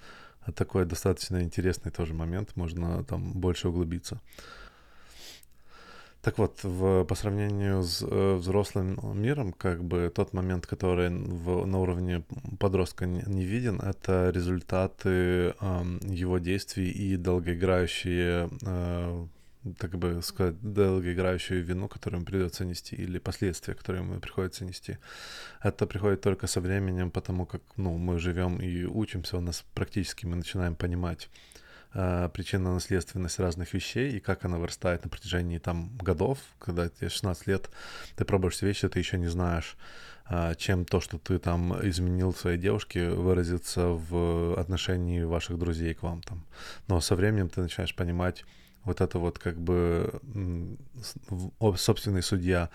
такой 0.56 0.86
достаточно 0.86 1.42
интересный 1.42 1.92
тоже 1.92 2.14
момент, 2.14 2.56
можно 2.56 3.04
там 3.04 3.32
больше 3.34 3.70
углубиться. 3.70 4.20
Так 6.26 6.40
вот, 6.40 6.64
в, 6.64 7.04
по 7.04 7.14
сравнению 7.16 7.84
с 7.84 8.02
э, 8.02 8.34
взрослым 8.34 9.00
миром, 9.14 9.54
как 9.54 9.84
бы 9.84 10.12
тот 10.16 10.34
момент, 10.34 10.66
который 10.66 11.10
в, 11.10 11.68
на 11.68 11.80
уровне 11.80 12.24
подростка 12.60 13.06
не, 13.06 13.22
не 13.28 13.46
виден, 13.46 13.80
это 13.80 14.32
результаты 14.32 15.10
э, 15.10 15.54
его 16.02 16.40
действий 16.40 16.90
и 16.90 17.16
долгоиграющие, 17.16 18.50
э, 18.66 19.28
так 19.78 20.00
бы 20.00 20.20
сказать, 20.24 20.56
долгоиграющую 20.62 21.64
вину, 21.64 21.88
которую 21.88 22.22
ему 22.22 22.26
придется 22.26 22.66
нести, 22.66 22.96
или 22.96 23.20
последствия, 23.20 23.76
которые 23.76 24.04
ему 24.04 24.20
приходится 24.20 24.66
нести. 24.66 24.98
Это 25.62 25.86
приходит 25.86 26.22
только 26.22 26.48
со 26.48 26.60
временем, 26.60 27.12
потому 27.12 27.46
как 27.46 27.62
ну, 27.78 28.00
мы 28.00 28.18
живем 28.18 28.58
и 28.58 28.86
учимся, 28.86 29.38
у 29.38 29.42
нас 29.42 29.64
практически 29.76 30.26
мы 30.26 30.38
начинаем 30.38 30.76
понимать 30.76 31.30
причинно-наследственность 31.96 33.40
разных 33.40 33.74
вещей 33.74 34.18
и 34.18 34.20
как 34.20 34.44
она 34.44 34.58
вырастает 34.58 35.04
на 35.06 35.10
протяжении 35.10 35.60
там 35.60 35.96
годов, 35.98 36.40
когда 36.60 36.90
тебе 36.90 37.10
16 37.10 37.48
лет, 37.48 37.70
ты 38.18 38.26
пробуешь 38.26 38.62
вещи, 38.62 38.90
ты 38.90 39.00
еще 39.00 39.18
не 39.18 39.28
знаешь, 39.28 39.78
э, 40.30 40.56
чем 40.58 40.86
то, 40.86 41.00
что 41.00 41.18
ты 41.18 41.40
там 41.40 41.74
изменил 41.88 42.34
своей 42.34 42.58
девушке, 42.58 43.10
выразится 43.10 43.88
в 43.88 44.60
отношении 44.60 45.24
ваших 45.24 45.58
друзей 45.58 45.94
к 45.94 46.04
вам 46.04 46.22
там. 46.22 46.46
Но 46.88 47.00
со 47.00 47.16
временем 47.16 47.48
ты 47.48 47.62
начинаешь 47.62 47.96
понимать, 47.96 48.44
вот 48.86 49.02
это 49.02 49.20
вот 49.20 49.40
как 49.40 49.60
бы 49.60 50.20
собственный 51.78 52.22
судья 52.22 52.70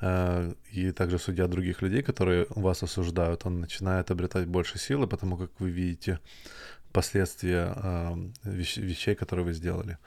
э, 0.00 0.54
и 0.70 0.92
также 0.92 1.18
судья 1.18 1.48
других 1.48 1.82
людей, 1.82 2.02
которые 2.02 2.46
вас 2.50 2.82
осуждают, 2.82 3.46
он 3.46 3.60
начинает 3.60 4.10
обретать 4.10 4.46
больше 4.46 4.78
силы, 4.78 5.06
потому 5.06 5.36
как 5.36 5.50
вы 5.58 5.70
видите 5.70 6.20
последствия 6.96 7.74
э, 7.76 8.14
вещ- 8.44 8.80
вещей, 8.80 9.14
которые 9.14 9.44
вы 9.44 9.52
сделали. 9.52 9.98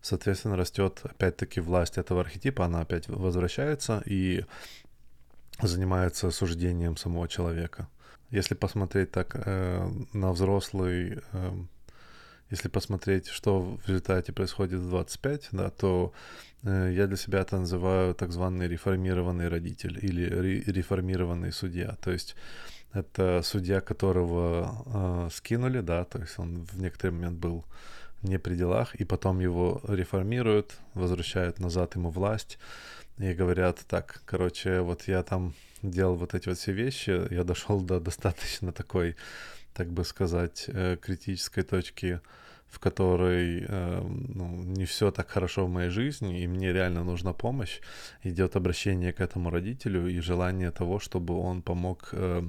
Соответственно, 0.00 0.56
растет 0.56 1.00
опять-таки 1.04 1.60
власть 1.60 1.98
этого 1.98 2.20
архетипа, 2.20 2.64
она 2.64 2.80
опять 2.80 3.08
возвращается 3.08 4.02
и 4.10 4.44
занимается 5.62 6.30
суждением 6.30 6.96
самого 6.96 7.28
человека. 7.28 7.86
Если 8.30 8.56
посмотреть 8.56 9.12
так 9.12 9.36
э, 9.46 9.88
на 10.12 10.32
взрослый, 10.32 11.20
э, 11.32 11.52
если 12.50 12.68
посмотреть, 12.68 13.28
что 13.28 13.60
в 13.60 13.88
результате 13.88 14.32
происходит 14.32 14.80
в 14.80 14.88
25, 14.88 15.48
да, 15.52 15.70
то 15.70 16.12
э, 16.64 16.92
я 16.92 17.06
для 17.06 17.16
себя 17.16 17.40
это 17.40 17.58
называю 17.58 18.14
так 18.14 18.32
званый 18.32 18.68
реформированный 18.68 19.48
родитель 19.48 19.98
или 20.02 20.24
ре- 20.24 20.72
реформированный 20.72 21.52
судья. 21.52 21.96
То 22.02 22.10
есть 22.10 22.36
это 22.92 23.40
судья, 23.42 23.80
которого 23.80 24.84
э, 24.86 25.28
скинули, 25.32 25.80
да, 25.80 26.04
то 26.04 26.18
есть 26.18 26.38
он 26.38 26.64
в 26.64 26.80
некоторый 26.80 27.12
момент 27.12 27.38
был 27.38 27.64
не 28.22 28.38
при 28.38 28.54
делах, 28.54 28.94
и 28.94 29.04
потом 29.04 29.40
его 29.40 29.80
реформируют, 29.88 30.78
возвращают 30.94 31.58
назад 31.58 31.96
ему 31.96 32.10
власть 32.10 32.58
и 33.18 33.32
говорят, 33.32 33.80
так, 33.88 34.22
короче, 34.24 34.80
вот 34.80 35.08
я 35.08 35.22
там 35.22 35.54
делал 35.82 36.14
вот 36.14 36.34
эти 36.34 36.48
вот 36.48 36.58
все 36.58 36.72
вещи, 36.72 37.32
я 37.32 37.44
дошел 37.44 37.80
до 37.80 38.00
достаточно 38.00 38.72
такой, 38.72 39.16
так 39.74 39.88
бы 39.88 40.04
сказать, 40.04 40.66
э, 40.68 40.96
критической 41.00 41.62
точки, 41.62 42.20
в 42.72 42.78
которой 42.78 43.66
э, 43.68 44.00
ну, 44.34 44.62
не 44.64 44.86
все 44.86 45.10
так 45.10 45.28
хорошо 45.28 45.66
в 45.66 45.70
моей 45.70 45.90
жизни, 45.90 46.42
и 46.42 46.46
мне 46.46 46.72
реально 46.72 47.04
нужна 47.04 47.34
помощь, 47.34 47.80
идет 48.24 48.56
обращение 48.56 49.12
к 49.12 49.20
этому 49.20 49.50
родителю 49.50 50.08
и 50.08 50.20
желание 50.20 50.70
того, 50.70 50.98
чтобы 50.98 51.34
он 51.34 51.60
помог 51.60 52.08
э, 52.12 52.42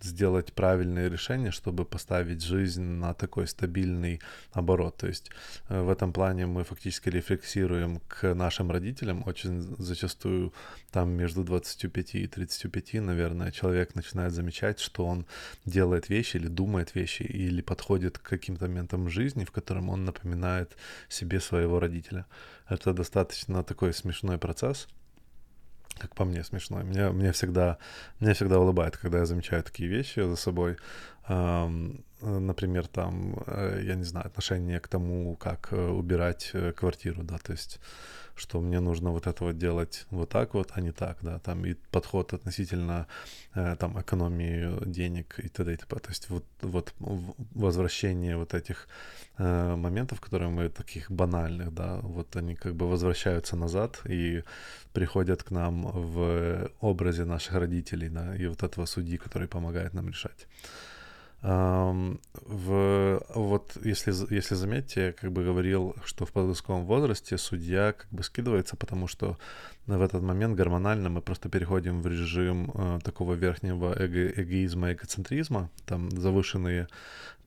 сделать 0.00 0.52
правильное 0.52 1.08
решение, 1.08 1.50
чтобы 1.50 1.84
поставить 1.84 2.42
жизнь 2.42 2.82
на 2.82 3.14
такой 3.14 3.46
стабильный 3.46 4.20
оборот. 4.52 4.96
То 4.96 5.06
есть 5.06 5.30
э, 5.68 5.80
в 5.82 5.90
этом 5.90 6.12
плане 6.12 6.46
мы 6.46 6.64
фактически 6.64 7.08
рефлексируем 7.08 8.00
к 8.08 8.34
нашим 8.34 8.70
родителям. 8.70 9.22
Очень 9.26 9.60
зачастую 9.78 10.52
там 10.90 11.10
между 11.10 11.42
25 11.42 12.14
и 12.14 12.26
35, 12.26 12.94
наверное, 12.94 13.50
человек 13.50 13.94
начинает 13.94 14.32
замечать, 14.32 14.78
что 14.78 15.06
он 15.06 15.26
делает 15.64 16.08
вещи 16.08 16.36
или 16.36 16.48
думает 16.48 16.94
вещи, 16.94 17.22
или 17.22 17.62
подходит 17.62 18.18
к 18.18 18.28
каким-то 18.28 18.66
моментам 18.66 19.08
жизни, 19.08 19.44
в 19.44 19.50
котором 19.50 19.88
он 19.88 20.04
напоминает 20.04 20.76
себе 21.08 21.40
своего 21.40 21.80
родителя. 21.80 22.26
Это 22.68 22.92
достаточно 22.92 23.62
такой 23.64 23.92
смешной 23.92 24.38
процесс— 24.38 24.88
как 25.98 26.14
по 26.14 26.24
мне, 26.24 26.44
смешно. 26.44 26.82
Меня, 26.82 27.10
меня, 27.10 27.32
всегда, 27.32 27.78
меня 28.20 28.34
всегда 28.34 28.58
улыбает, 28.58 28.96
когда 28.96 29.18
я 29.18 29.26
замечаю 29.26 29.62
такие 29.62 29.88
вещи 29.88 30.20
за 30.20 30.36
собой. 30.36 30.76
Например, 32.20 32.86
там, 32.88 33.36
э, 33.46 33.82
я 33.84 33.94
не 33.94 34.02
знаю, 34.02 34.26
отношение 34.26 34.80
к 34.80 34.88
тому, 34.88 35.36
как 35.36 35.68
э, 35.70 35.88
убирать 35.88 36.50
э, 36.52 36.72
квартиру, 36.72 37.22
да, 37.22 37.38
то 37.38 37.52
есть 37.52 37.78
что 38.38 38.60
мне 38.60 38.80
нужно 38.80 39.10
вот 39.10 39.26
это 39.26 39.44
вот 39.44 39.58
делать 39.58 40.06
вот 40.10 40.28
так 40.28 40.54
вот, 40.54 40.70
а 40.74 40.80
не 40.80 40.92
так, 40.92 41.18
да, 41.22 41.38
там 41.38 41.64
и 41.66 41.74
подход 41.90 42.32
относительно 42.32 43.06
э, 43.54 43.76
там 43.78 44.00
экономии 44.00 44.84
денег 44.86 45.38
и 45.38 45.48
т.д. 45.48 45.72
и 45.72 45.76
т.п. 45.76 45.98
То 45.98 46.08
есть 46.10 46.30
вот, 46.30 46.44
вот 46.60 46.94
возвращение 47.54 48.36
вот 48.36 48.54
этих 48.54 48.88
э, 49.38 49.76
моментов, 49.76 50.20
которые 50.20 50.50
мы 50.50 50.68
таких 50.68 51.10
банальных, 51.10 51.74
да, 51.74 51.98
вот 52.02 52.36
они 52.36 52.54
как 52.54 52.74
бы 52.74 52.88
возвращаются 52.88 53.56
назад 53.56 54.00
и 54.08 54.42
приходят 54.92 55.42
к 55.42 55.50
нам 55.50 55.82
в 55.82 56.70
образе 56.80 57.24
наших 57.24 57.54
родителей, 57.54 58.08
да, 58.08 58.36
и 58.36 58.46
вот 58.46 58.62
этого 58.62 58.86
судьи, 58.86 59.16
который 59.16 59.48
помогает 59.48 59.94
нам 59.94 60.08
решать. 60.08 60.46
В, 61.40 63.22
вот 63.34 63.76
если, 63.84 64.12
если 64.34 64.56
заметьте, 64.56 65.06
я 65.06 65.12
как 65.12 65.30
бы 65.30 65.44
говорил, 65.44 65.94
что 66.04 66.26
в 66.26 66.32
подростковом 66.32 66.84
возрасте 66.84 67.38
судья 67.38 67.92
как 67.92 68.08
бы 68.10 68.24
скидывается, 68.24 68.76
потому 68.76 69.06
что 69.06 69.38
в 69.86 70.02
этот 70.02 70.22
момент 70.22 70.56
гормонально 70.56 71.10
мы 71.10 71.20
просто 71.22 71.48
переходим 71.48 72.02
в 72.02 72.06
режим 72.08 72.70
э, 72.74 72.98
такого 73.04 73.34
верхнего 73.34 73.94
эго, 73.94 74.26
эгоизма, 74.28 74.92
эгоцентризма, 74.92 75.70
там 75.86 76.10
завышенные 76.10 76.88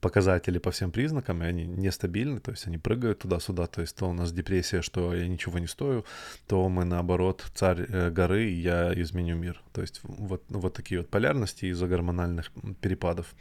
показатели 0.02 0.58
по 0.58 0.72
всем 0.72 0.90
признакам, 0.90 1.42
и 1.42 1.46
они 1.46 1.64
нестабильны, 1.64 2.40
то 2.40 2.50
есть 2.50 2.66
они 2.66 2.76
прыгают 2.76 3.20
туда-сюда, 3.20 3.66
то 3.68 3.80
есть 3.80 3.96
то 3.96 4.10
у 4.10 4.12
нас 4.12 4.32
депрессия, 4.32 4.82
что 4.82 5.14
я 5.14 5.28
ничего 5.28 5.60
не 5.60 5.68
стою, 5.68 6.04
то 6.48 6.68
мы 6.68 6.84
наоборот 6.84 7.44
царь 7.54 7.86
э, 7.88 8.10
горы, 8.10 8.50
и 8.50 8.60
я 8.60 8.92
изменю 9.00 9.36
мир. 9.36 9.62
То 9.72 9.80
есть 9.80 10.00
вот, 10.02 10.42
вот 10.48 10.74
такие 10.74 11.00
вот 11.00 11.08
полярности 11.08 11.66
из-за 11.66 11.86
гормональных 11.86 12.50
перепадов. 12.80 13.32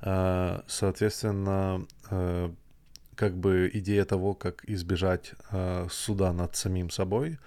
А, 0.00 0.62
соответственно, 0.68 1.84
а, 2.10 2.54
как 3.16 3.36
бы 3.36 3.68
идея 3.74 4.04
того, 4.04 4.34
как 4.34 4.64
избежать 4.70 5.32
а, 5.50 5.88
суда 5.90 6.32
над 6.32 6.54
самим 6.54 6.90
собой, 6.90 7.38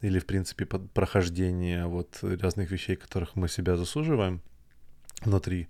или, 0.00 0.18
в 0.18 0.24
принципе, 0.24 0.64
прохождение 0.64 1.86
вот 1.86 2.20
разных 2.22 2.70
вещей, 2.70 2.96
которых 2.96 3.36
мы 3.36 3.48
себя 3.48 3.76
заслуживаем 3.76 4.40
внутри, 5.24 5.68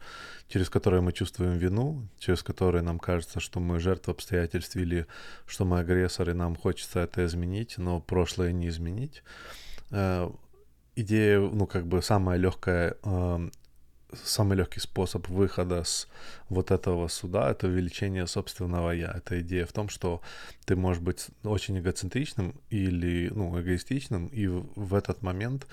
через 0.49 0.68
которые 0.71 1.00
мы 1.00 1.12
чувствуем 1.12 1.59
вину, 1.59 2.09
через 2.18 2.42
которые 2.42 2.82
нам 2.82 2.99
кажется, 2.99 3.40
что 3.40 3.61
мы 3.61 3.80
жертва 3.80 4.12
обстоятельств 4.12 4.76
или 4.76 5.06
что 5.47 5.65
мы 5.65 5.78
агрессор, 5.80 6.30
и 6.30 6.34
нам 6.34 6.56
хочется 6.56 7.00
это 7.00 7.25
изменить, 7.25 7.78
но 7.78 8.00
прошлое 8.00 8.52
не 8.52 8.69
изменить. 8.69 9.23
Идея, 10.95 11.41
ну, 11.41 11.67
как 11.67 11.86
бы 11.86 12.02
самая 12.02 12.38
легкая 12.38 12.97
самый 14.25 14.56
легкий 14.56 14.80
способ 14.80 15.28
выхода 15.28 15.84
с 15.84 16.08
вот 16.49 16.71
этого 16.71 17.08
суда— 17.08 17.50
это 17.52 17.67
увеличение 17.67 18.26
собственного 18.26 18.91
«я». 18.91 19.10
Это 19.10 19.41
идея 19.41 19.65
в 19.67 19.73
том, 19.73 19.88
что 19.88 20.21
ты 20.65 20.76
можешь 20.76 21.02
быть 21.02 21.28
очень 21.45 21.78
эгоцентричным 21.78 22.60
или, 22.69 23.30
ну, 23.34 23.58
эгоистичным, 23.58 24.26
и 24.26 24.47
в 24.47 24.95
этот 24.95 25.23
момент 25.23 25.67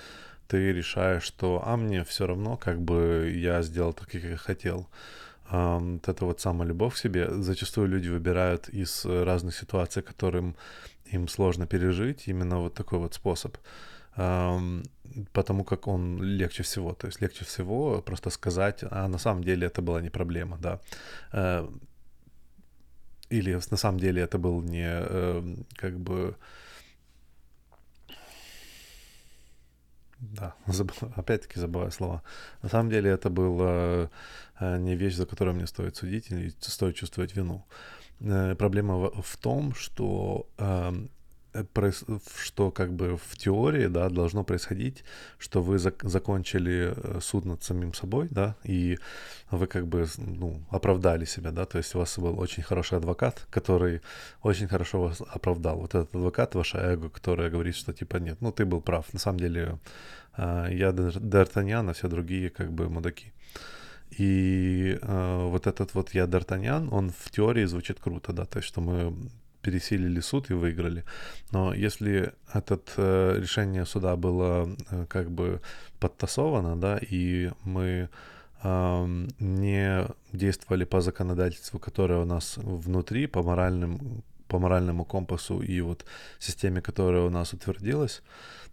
ты 0.50 0.72
решаешь, 0.72 1.22
что 1.22 1.62
«а 1.64 1.76
мне 1.76 2.04
все 2.04 2.26
равно, 2.26 2.56
как 2.56 2.80
бы 2.80 3.32
я 3.34 3.62
сделал 3.62 3.92
так, 3.92 4.08
как 4.10 4.22
я 4.22 4.36
хотел». 4.36 4.88
Вот 5.50 6.08
это 6.08 6.24
вот 6.24 6.40
самолюбовь 6.40 6.94
к 6.94 6.98
себе. 6.98 7.28
Зачастую 7.42 7.88
люди 7.88 8.08
выбирают 8.08 8.68
из 8.68 9.04
разных 9.04 9.56
ситуаций, 9.56 10.02
которым 10.02 10.54
им 11.06 11.26
сложно 11.28 11.66
пережить, 11.66 12.28
именно 12.28 12.60
вот 12.60 12.74
такой 12.74 12.98
вот 12.98 13.14
способ 13.14 13.56
потому 15.32 15.64
как 15.64 15.86
он 15.86 16.22
легче 16.22 16.62
всего. 16.62 16.94
То 16.94 17.06
есть 17.06 17.20
легче 17.20 17.44
всего 17.44 18.02
просто 18.02 18.30
сказать, 18.30 18.84
а 18.90 19.08
на 19.08 19.18
самом 19.18 19.44
деле 19.44 19.66
это 19.66 19.82
была 19.82 20.00
не 20.00 20.10
проблема, 20.10 20.58
да. 20.58 20.80
Э, 21.32 21.68
или 23.30 23.60
на 23.70 23.76
самом 23.76 24.00
деле 24.00 24.22
это 24.22 24.38
был 24.38 24.62
не 24.62 24.86
эм, 24.86 25.66
как 25.76 25.98
бы... 25.98 26.36
Да, 30.20 30.54
забыл, 30.66 30.94
опять-таки 31.16 31.58
забываю 31.58 31.90
слова. 31.90 32.22
На 32.62 32.68
самом 32.68 32.90
деле 32.90 33.10
это 33.10 33.30
была 33.30 34.10
э, 34.60 34.78
не 34.78 34.94
вещь, 34.96 35.14
за 35.14 35.26
которую 35.26 35.56
мне 35.56 35.66
стоит 35.66 35.96
судить 35.96 36.30
или 36.30 36.52
стоит 36.60 36.96
чувствовать 36.96 37.34
вину. 37.34 37.64
Э, 38.20 38.54
проблема 38.54 39.10
в 39.22 39.36
том, 39.38 39.74
что 39.74 40.46
эм, 40.58 41.10
что 42.36 42.70
как 42.70 42.92
бы 42.92 43.16
в 43.16 43.36
теории, 43.36 43.86
да, 43.86 44.08
должно 44.08 44.44
происходить, 44.44 45.04
что 45.38 45.62
вы 45.62 45.76
зак- 45.76 46.06
закончили 46.08 46.94
э, 46.96 47.20
суд 47.20 47.44
над 47.44 47.62
самим 47.62 47.92
собой, 47.94 48.28
да, 48.30 48.56
и 48.64 48.98
вы 49.50 49.66
как 49.66 49.86
бы, 49.86 50.06
ну, 50.18 50.62
оправдали 50.70 51.24
себя, 51.24 51.50
да, 51.50 51.64
то 51.64 51.78
есть 51.78 51.94
у 51.94 51.98
вас 51.98 52.18
был 52.18 52.38
очень 52.38 52.62
хороший 52.62 52.98
адвокат, 52.98 53.46
который 53.50 54.00
очень 54.42 54.68
хорошо 54.68 55.02
вас 55.02 55.20
оправдал. 55.20 55.78
Вот 55.78 55.94
этот 55.94 56.14
адвокат, 56.14 56.54
ваше 56.54 56.78
эго, 56.78 57.08
которое 57.08 57.50
говорит, 57.50 57.74
что 57.76 57.92
типа 57.92 58.18
нет, 58.18 58.40
ну, 58.40 58.52
ты 58.52 58.64
был 58.64 58.80
прав, 58.80 59.12
на 59.12 59.18
самом 59.18 59.40
деле 59.40 59.78
э, 60.36 60.68
я 60.70 60.90
Д'Артаньян, 60.90 61.90
а 61.90 61.92
все 61.92 62.08
другие 62.08 62.50
как 62.50 62.72
бы 62.72 62.88
мудаки. 62.88 63.32
И 64.18 64.98
э, 65.00 65.48
вот 65.48 65.66
этот 65.66 65.94
вот 65.94 66.14
я 66.14 66.24
Д'Артаньян, 66.24 66.88
он 66.90 67.10
в 67.10 67.30
теории 67.30 67.64
звучит 67.64 68.00
круто, 68.00 68.32
да, 68.32 68.44
то 68.44 68.58
есть 68.58 68.68
что 68.68 68.80
мы 68.80 69.14
пересилили 69.62 70.20
суд 70.20 70.50
и 70.50 70.54
выиграли. 70.54 71.04
Но 71.52 71.74
если 71.74 72.32
это 72.52 72.80
э, 72.96 73.38
решение 73.40 73.86
суда 73.86 74.16
было 74.16 74.68
э, 74.90 75.06
как 75.08 75.30
бы 75.30 75.60
подтасовано, 75.98 76.76
да, 76.76 76.98
и 77.10 77.50
мы 77.64 78.08
э, 78.62 79.26
не 79.38 80.06
действовали 80.32 80.84
по 80.84 81.00
законодательству, 81.00 81.78
которое 81.78 82.20
у 82.20 82.24
нас 82.24 82.56
внутри, 82.56 83.26
по 83.26 83.42
моральным 83.42 84.22
по 84.48 84.58
моральному 84.58 85.04
компасу 85.04 85.60
и 85.60 85.80
вот 85.80 86.04
системе, 86.40 86.80
которая 86.80 87.22
у 87.22 87.30
нас 87.30 87.52
утвердилась, 87.52 88.20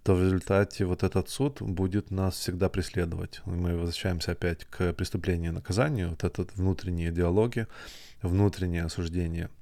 то 0.04 0.16
в 0.16 0.24
результате 0.24 0.86
вот 0.86 1.04
этот 1.04 1.30
суд 1.30 1.62
будет 1.62 2.10
нас 2.10 2.34
всегда 2.34 2.68
преследовать. 2.68 3.42
Мы 3.46 3.78
возвращаемся 3.78 4.32
опять 4.32 4.66
к 4.66 4.94
преступлению 4.94 5.52
и 5.52 5.56
наказанию, 5.56 6.10
вот 6.10 6.24
этот 6.24 6.56
внутренние 6.56 7.12
диалоги, 7.12 7.68
внутреннее 8.24 8.86
осуждение– 8.86 9.50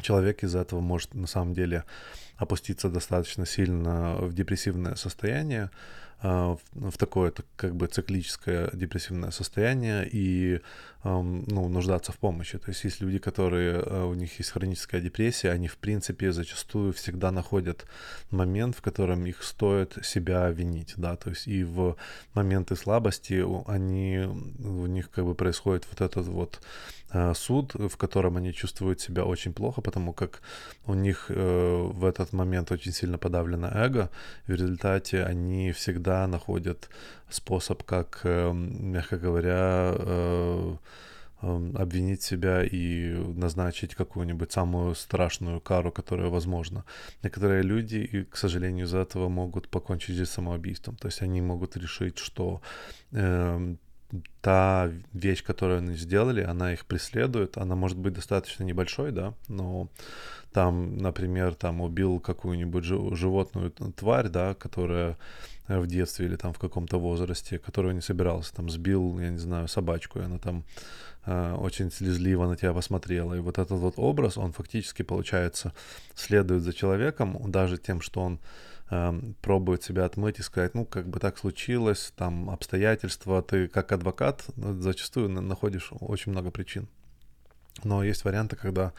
человек 0.00 0.42
из-за 0.42 0.60
этого 0.60 0.80
может 0.80 1.14
на 1.14 1.26
самом 1.26 1.54
деле 1.54 1.84
опуститься 2.36 2.88
достаточно 2.88 3.46
сильно 3.46 4.16
в 4.16 4.32
депрессивное 4.32 4.94
состояние, 4.94 5.70
в 6.22 6.98
такое 6.98 7.32
как 7.56 7.76
бы 7.76 7.86
циклическое 7.86 8.70
депрессивное 8.72 9.30
состояние 9.30 10.08
и 10.10 10.60
ну, 11.04 11.68
нуждаться 11.68 12.12
в 12.12 12.18
помощи. 12.18 12.58
То 12.58 12.70
есть 12.70 12.84
есть 12.84 13.00
люди, 13.00 13.18
которые, 13.18 13.82
а, 13.86 14.06
у 14.06 14.14
них 14.14 14.36
есть 14.38 14.50
хроническая 14.50 15.00
депрессия, 15.00 15.50
они 15.50 15.68
в 15.68 15.76
принципе 15.76 16.32
зачастую 16.32 16.92
всегда 16.92 17.30
находят 17.30 17.86
момент, 18.30 18.76
в 18.76 18.82
котором 18.82 19.24
их 19.26 19.42
стоит 19.42 19.96
себя 20.02 20.50
винить, 20.50 20.94
да, 20.96 21.16
то 21.16 21.30
есть 21.30 21.46
и 21.46 21.62
в 21.62 21.96
моменты 22.34 22.74
слабости 22.74 23.44
они, 23.68 24.26
у 24.58 24.86
них 24.86 25.10
как 25.10 25.24
бы 25.24 25.34
происходит 25.34 25.86
вот 25.90 26.00
этот 26.00 26.26
вот 26.26 26.60
а, 27.10 27.32
суд, 27.34 27.74
в 27.74 27.96
котором 27.96 28.36
они 28.36 28.52
чувствуют 28.52 29.00
себя 29.00 29.24
очень 29.24 29.52
плохо, 29.52 29.80
потому 29.80 30.12
как 30.12 30.42
у 30.84 30.94
них 30.94 31.26
э, 31.28 31.90
в 31.92 32.04
этот 32.04 32.34
момент 32.34 32.70
очень 32.70 32.92
сильно 32.92 33.16
подавлено 33.18 33.68
эго, 33.68 34.10
в 34.46 34.52
результате 34.52 35.24
они 35.24 35.72
всегда 35.72 36.07
находят 36.26 36.88
способ, 37.30 37.82
как, 37.82 38.20
э, 38.24 38.52
мягко 38.52 39.18
говоря, 39.18 39.94
э, 39.96 40.76
Эм, 41.40 41.76
обвинить 41.76 42.22
себя 42.22 42.64
и 42.64 43.12
назначить 43.34 43.94
какую-нибудь 43.94 44.50
самую 44.50 44.96
страшную 44.96 45.60
кару, 45.60 45.92
которая 45.92 46.30
возможна. 46.30 46.84
Некоторые 47.22 47.62
люди, 47.62 48.26
к 48.28 48.36
сожалению, 48.36 48.86
из-за 48.86 48.98
этого 48.98 49.28
могут 49.28 49.68
покончить 49.68 50.16
жизнь 50.16 50.30
самоубийством. 50.32 50.96
То 50.96 51.06
есть 51.06 51.22
они 51.22 51.40
могут 51.40 51.76
решить, 51.76 52.18
что 52.18 52.60
э, 53.12 53.76
та 54.40 54.90
вещь, 55.12 55.42
которую 55.42 55.78
они 55.78 55.96
сделали, 55.96 56.42
она 56.42 56.72
их 56.72 56.86
преследует, 56.86 57.58
она 57.58 57.74
может 57.74 57.98
быть 57.98 58.14
достаточно 58.14 58.64
небольшой, 58.64 59.12
да, 59.12 59.34
но 59.48 59.88
там, 60.52 60.96
например, 60.96 61.54
там 61.54 61.80
убил 61.80 62.20
какую-нибудь 62.20 62.84
животную 62.84 63.70
тварь, 63.70 64.28
да, 64.28 64.54
которая 64.54 65.16
в 65.68 65.86
детстве 65.86 66.26
или 66.26 66.36
там 66.36 66.52
в 66.52 66.58
каком-то 66.58 66.98
возрасте, 66.98 67.58
которую 67.58 67.94
не 67.94 68.00
собирался, 68.00 68.54
там 68.54 68.70
сбил, 68.70 69.18
я 69.20 69.28
не 69.28 69.38
знаю, 69.38 69.68
собачку, 69.68 70.18
и 70.18 70.22
она 70.22 70.38
там 70.38 70.64
э, 71.26 71.54
очень 71.58 71.90
слезливо 71.92 72.46
на 72.46 72.56
тебя 72.56 72.72
посмотрела. 72.72 73.34
И 73.34 73.40
вот 73.40 73.58
этот 73.58 73.78
вот 73.78 73.94
образ, 73.98 74.38
он 74.38 74.52
фактически, 74.52 75.02
получается, 75.02 75.74
следует 76.14 76.62
за 76.62 76.72
человеком, 76.72 77.38
даже 77.50 77.76
тем, 77.76 78.00
что 78.00 78.22
он 78.22 78.40
э, 78.90 79.20
пробует 79.42 79.82
себя 79.82 80.04
отмыть 80.04 80.38
и 80.38 80.42
сказать, 80.42 80.74
ну, 80.74 80.84
как 80.84 81.08
бы 81.08 81.20
так 81.20 81.38
случилось, 81.38 82.12
там 82.16 82.50
обстоятельства, 82.50 83.42
ты 83.42 83.68
как 83.68 83.92
адвокат 83.92 84.44
ну, 84.56 84.80
зачастую 84.80 85.28
находишь 85.28 85.90
очень 86.00 86.32
много 86.32 86.50
причин. 86.50 86.88
Но 87.84 88.02
есть 88.02 88.24
варианты, 88.24 88.56
когда 88.56 88.92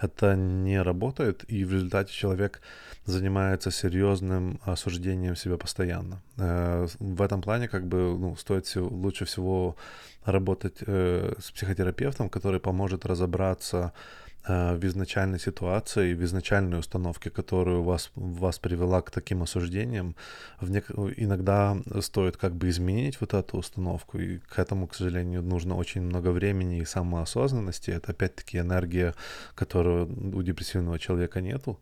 это 0.00 0.36
не 0.36 0.80
работает, 0.80 1.44
и 1.48 1.64
в 1.64 1.72
результате 1.72 2.12
человек 2.12 2.60
занимается 3.04 3.70
серьезным 3.70 4.60
осуждением 4.64 5.36
себя 5.36 5.56
постоянно. 5.56 6.22
Э, 6.38 6.86
в 6.98 7.22
этом 7.22 7.42
плане 7.42 7.68
как 7.68 7.86
бы 7.86 8.16
ну, 8.18 8.36
стоит 8.36 8.70
лучше 8.76 9.24
всего 9.24 9.76
работать 10.24 10.78
э, 10.86 11.34
с 11.40 11.50
психотерапевтом, 11.50 12.28
который 12.28 12.60
поможет 12.60 13.06
разобраться 13.06 13.86
Э, 13.86 14.21
в 14.46 14.84
изначальной 14.86 15.38
ситуации, 15.38 16.14
в 16.14 16.24
изначальной 16.24 16.78
установке, 16.78 17.30
которую 17.30 17.82
вас, 17.82 18.10
вас 18.14 18.58
привела 18.58 19.00
к 19.02 19.10
таким 19.10 19.42
осуждениям, 19.42 20.16
в 20.60 20.70
нек... 20.70 20.90
иногда 21.16 21.76
стоит 22.00 22.36
как 22.36 22.54
бы 22.54 22.68
изменить 22.68 23.20
вот 23.20 23.34
эту 23.34 23.58
установку, 23.58 24.18
и 24.18 24.38
к 24.38 24.58
этому, 24.58 24.86
к 24.88 24.94
сожалению, 24.94 25.42
нужно 25.42 25.76
очень 25.76 26.02
много 26.02 26.28
времени 26.28 26.78
и 26.78 26.84
самоосознанности. 26.84 27.90
Это 27.90 28.12
опять-таки 28.12 28.58
энергия, 28.58 29.14
которую 29.54 30.08
у 30.36 30.42
депрессивного 30.42 30.98
человека 30.98 31.40
нету. 31.40 31.78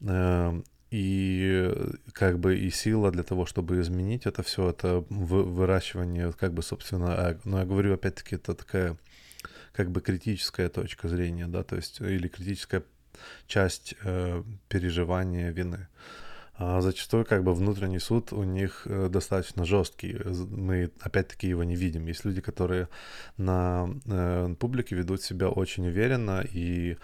Э, 0.00 0.60
и 0.90 1.72
как 2.12 2.40
бы 2.40 2.58
и 2.58 2.70
сила 2.70 3.12
для 3.12 3.22
того, 3.22 3.46
чтобы 3.46 3.80
изменить 3.80 4.26
это 4.26 4.42
все, 4.42 4.70
это 4.70 5.04
выращивание 5.08 6.32
как 6.32 6.52
бы 6.52 6.62
собственно 6.62 7.10
эго. 7.10 7.40
Но 7.44 7.58
я 7.60 7.64
говорю 7.64 7.94
опять-таки, 7.94 8.36
это 8.36 8.54
такая 8.54 8.96
как 9.80 9.90
бы 9.90 10.02
критическая 10.02 10.68
точка 10.68 11.08
зрения, 11.08 11.46
да, 11.46 11.62
то 11.62 11.76
есть 11.76 12.02
или 12.02 12.28
критическая 12.28 12.82
часть 13.46 13.94
э, 14.04 14.42
переживания 14.68 15.50
вины. 15.52 15.88
А 16.54 16.82
зачастую 16.82 17.24
как 17.24 17.42
бы 17.42 17.54
внутренний 17.54 17.98
суд 17.98 18.34
у 18.34 18.42
них 18.42 18.82
э, 18.84 19.08
достаточно 19.08 19.64
жесткий. 19.64 20.18
Мы 20.50 20.90
опять-таки 21.00 21.48
его 21.48 21.64
не 21.64 21.76
видим. 21.76 22.06
Есть 22.06 22.26
люди, 22.26 22.42
которые 22.42 22.88
на 23.38 23.88
э, 24.04 24.54
публике 24.58 24.96
ведут 24.96 25.22
себя 25.22 25.48
очень 25.48 25.86
уверенно 25.86 26.44
и 26.52 26.98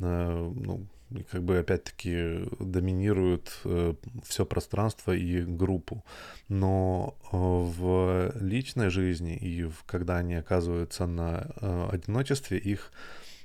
э, 0.00 0.52
ну, 0.54 0.86
как 1.30 1.42
бы 1.42 1.58
опять-таки 1.58 2.44
доминируют 2.60 3.60
э, 3.64 3.94
все 4.24 4.44
пространство 4.44 5.12
и 5.12 5.42
группу. 5.42 6.04
Но 6.48 7.16
э, 7.32 7.36
в 7.36 8.32
личной 8.40 8.90
жизни 8.90 9.36
и 9.36 9.64
в, 9.64 9.84
когда 9.84 10.18
они 10.18 10.34
оказываются 10.34 11.06
на 11.06 11.46
э, 11.60 11.88
одиночестве, 11.92 12.58
их 12.58 12.92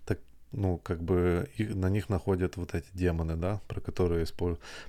так, 0.06 0.19
ну, 0.52 0.78
как 0.78 1.02
бы 1.02 1.49
их, 1.56 1.76
на 1.76 1.89
них 1.89 2.10
находят 2.10 2.58
вот 2.58 2.76
эти 2.76 2.88
демоны, 2.93 3.36
да, 3.36 3.62
про 3.67 3.80
которые, 3.80 4.26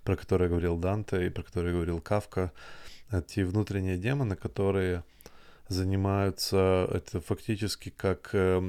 про 0.02 0.16
которые 0.16 0.48
говорил 0.48 0.76
Данте 0.76 1.26
и 1.26 1.30
про 1.30 1.42
которые 1.42 1.74
говорил 1.74 2.00
Кавка. 2.00 2.52
Эти 3.12 3.40
внутренние 3.40 3.98
демоны, 3.98 4.34
которые 4.34 5.04
занимаются, 5.68 6.88
это 6.92 7.20
фактически 7.20 7.90
как 7.90 8.30
э, 8.32 8.62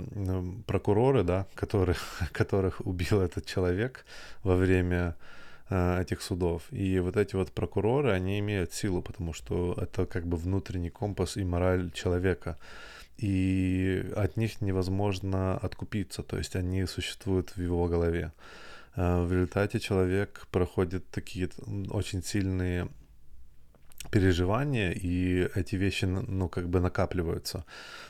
прокуроры, 0.65 1.23
да, 1.23 1.45
которые, 1.55 1.97
которых 2.31 2.81
убил 2.85 3.21
этот 3.21 3.45
человек 3.45 4.05
во 4.43 4.55
время 4.55 5.15
э, 5.69 6.01
этих 6.01 6.21
судов. 6.21 6.63
И 6.71 6.99
вот 6.99 7.17
эти 7.17 7.35
вот 7.35 7.51
прокуроры, 7.51 8.11
они 8.11 8.39
имеют 8.39 8.73
силу, 8.73 9.01
потому 9.01 9.33
что 9.33 9.75
это 9.81 10.05
как 10.05 10.25
бы 10.25 10.37
внутренний 10.37 10.89
компас 10.89 11.37
и 11.37 11.43
мораль 11.43 11.91
человека. 11.91 12.57
И 13.17 14.11
от 14.15 14.35
них 14.35 14.61
невозможно 14.61 15.57
откупиться, 15.57 16.21
то 16.21 16.37
есть 16.37 16.55
они 16.55 16.85
существуют 16.85 17.55
в 17.55 17.61
его 17.61 17.87
голове. 17.87 18.31
Э, 18.95 19.23
в 19.25 19.31
результате 19.31 19.79
человек 19.79 20.47
проходит 20.51 21.09
такие 21.09 21.49
очень 21.89 22.23
сильные 22.23 22.87
переживания, 24.11 24.91
и 24.91 25.49
эти 25.55 25.75
вещи, 25.75 26.05
ну, 26.05 26.49
как 26.49 26.69
бы 26.69 26.79
накапливаются. 26.79 27.65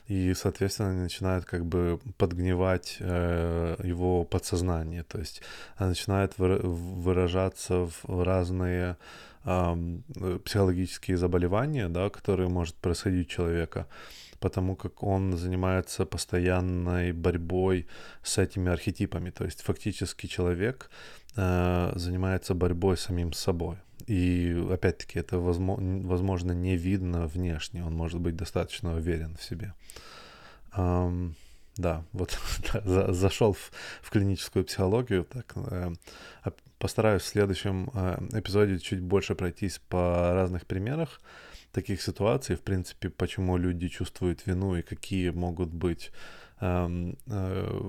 И, 0.08 0.34
соответственно, 0.34 0.92
они 0.92 1.02
начинают 1.02 1.46
как 1.46 1.66
бы 1.66 2.00
подгнивать 2.18 2.98
э, 3.00 3.76
его 3.84 4.24
подсознание. 4.24 5.04
То 5.04 5.20
есть 5.20 5.42
начинает 5.80 6.34
выражаться 6.38 7.90
в 8.04 8.24
разные 8.24 8.98
э, 9.46 10.00
психологические 10.44 11.18
заболевания, 11.18 11.90
да, 11.90 12.10
которые 12.10 12.50
может 12.50 12.76
происходить 12.76 13.28
у 13.28 13.32
человека 13.32 13.88
потому 14.40 14.76
как 14.76 15.02
он 15.02 15.38
занимается 15.38 16.06
постоянной 16.06 17.14
борьбой 17.14 17.88
с 18.22 18.38
этими 18.38 18.72
архетипами. 18.72 19.32
То 19.32 19.46
есть 19.46 19.62
фактически 19.62 20.28
человек 20.28 20.90
э, 21.36 21.94
занимается 21.96 22.54
борьбой 22.54 22.98
самим 22.98 23.34
собой. 23.34 23.78
И 24.08 24.68
опять-таки 24.72 25.20
это 25.20 25.40
возможно 25.40 26.52
не 26.52 26.78
видно 26.78 27.28
внешне, 27.28 27.84
он 27.84 27.96
может 27.96 28.20
быть 28.20 28.36
достаточно 28.36 28.96
уверен 28.96 29.36
в 29.36 29.44
себе. 29.44 29.74
Um, 30.76 31.34
да, 31.78 32.04
вот 32.14 32.38
да, 32.86 33.14
зашел 33.14 33.54
в, 33.54 33.72
в 34.02 34.10
клиническую 34.10 34.66
психологию. 34.66 35.26
Так, 35.26 35.54
э, 35.56 35.92
постараюсь 36.78 37.24
в 37.24 37.28
следующем 37.28 37.90
э, 37.94 38.40
эпизоде 38.40 38.80
чуть 38.80 39.02
больше 39.02 39.36
пройтись 39.36 39.80
по 39.90 40.34
разных 40.34 40.66
примерах 40.66 41.22
таких 41.72 42.02
ситуаций, 42.02 42.56
в 42.56 42.62
принципе, 42.62 43.10
почему 43.10 43.58
люди 43.58 43.90
чувствуют 43.90 44.46
вину 44.46 44.76
и 44.76 44.82
какие 44.82 45.32
могут 45.32 45.74
быть, 45.74 46.12
э, 46.62 47.14
э, 47.28 47.82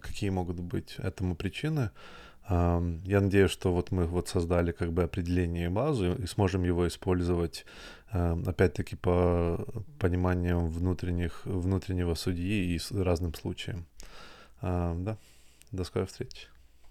какие 0.00 0.30
могут 0.30 0.60
быть 0.60 0.94
этому 0.98 1.36
причины. 1.36 1.90
Я 2.48 3.20
надеюсь, 3.20 3.50
что 3.50 3.72
вот 3.72 3.90
мы 3.90 4.04
вот 4.06 4.28
создали 4.28 4.72
как 4.72 4.92
бы 4.92 5.02
определение 5.02 5.66
и 5.66 5.68
базу 5.68 6.14
и 6.14 6.26
сможем 6.26 6.62
его 6.64 6.86
использовать 6.86 7.64
опять-таки 8.10 8.96
по 8.96 9.66
пониманием 9.98 10.68
внутренних, 10.68 11.44
внутреннего 11.44 12.14
судьи 12.14 12.76
и 12.76 12.80
разным 12.90 13.34
случаям. 13.34 13.86
Да, 14.62 15.18
до 15.72 15.84
скорой 15.84 16.06
встречи. 16.06 16.46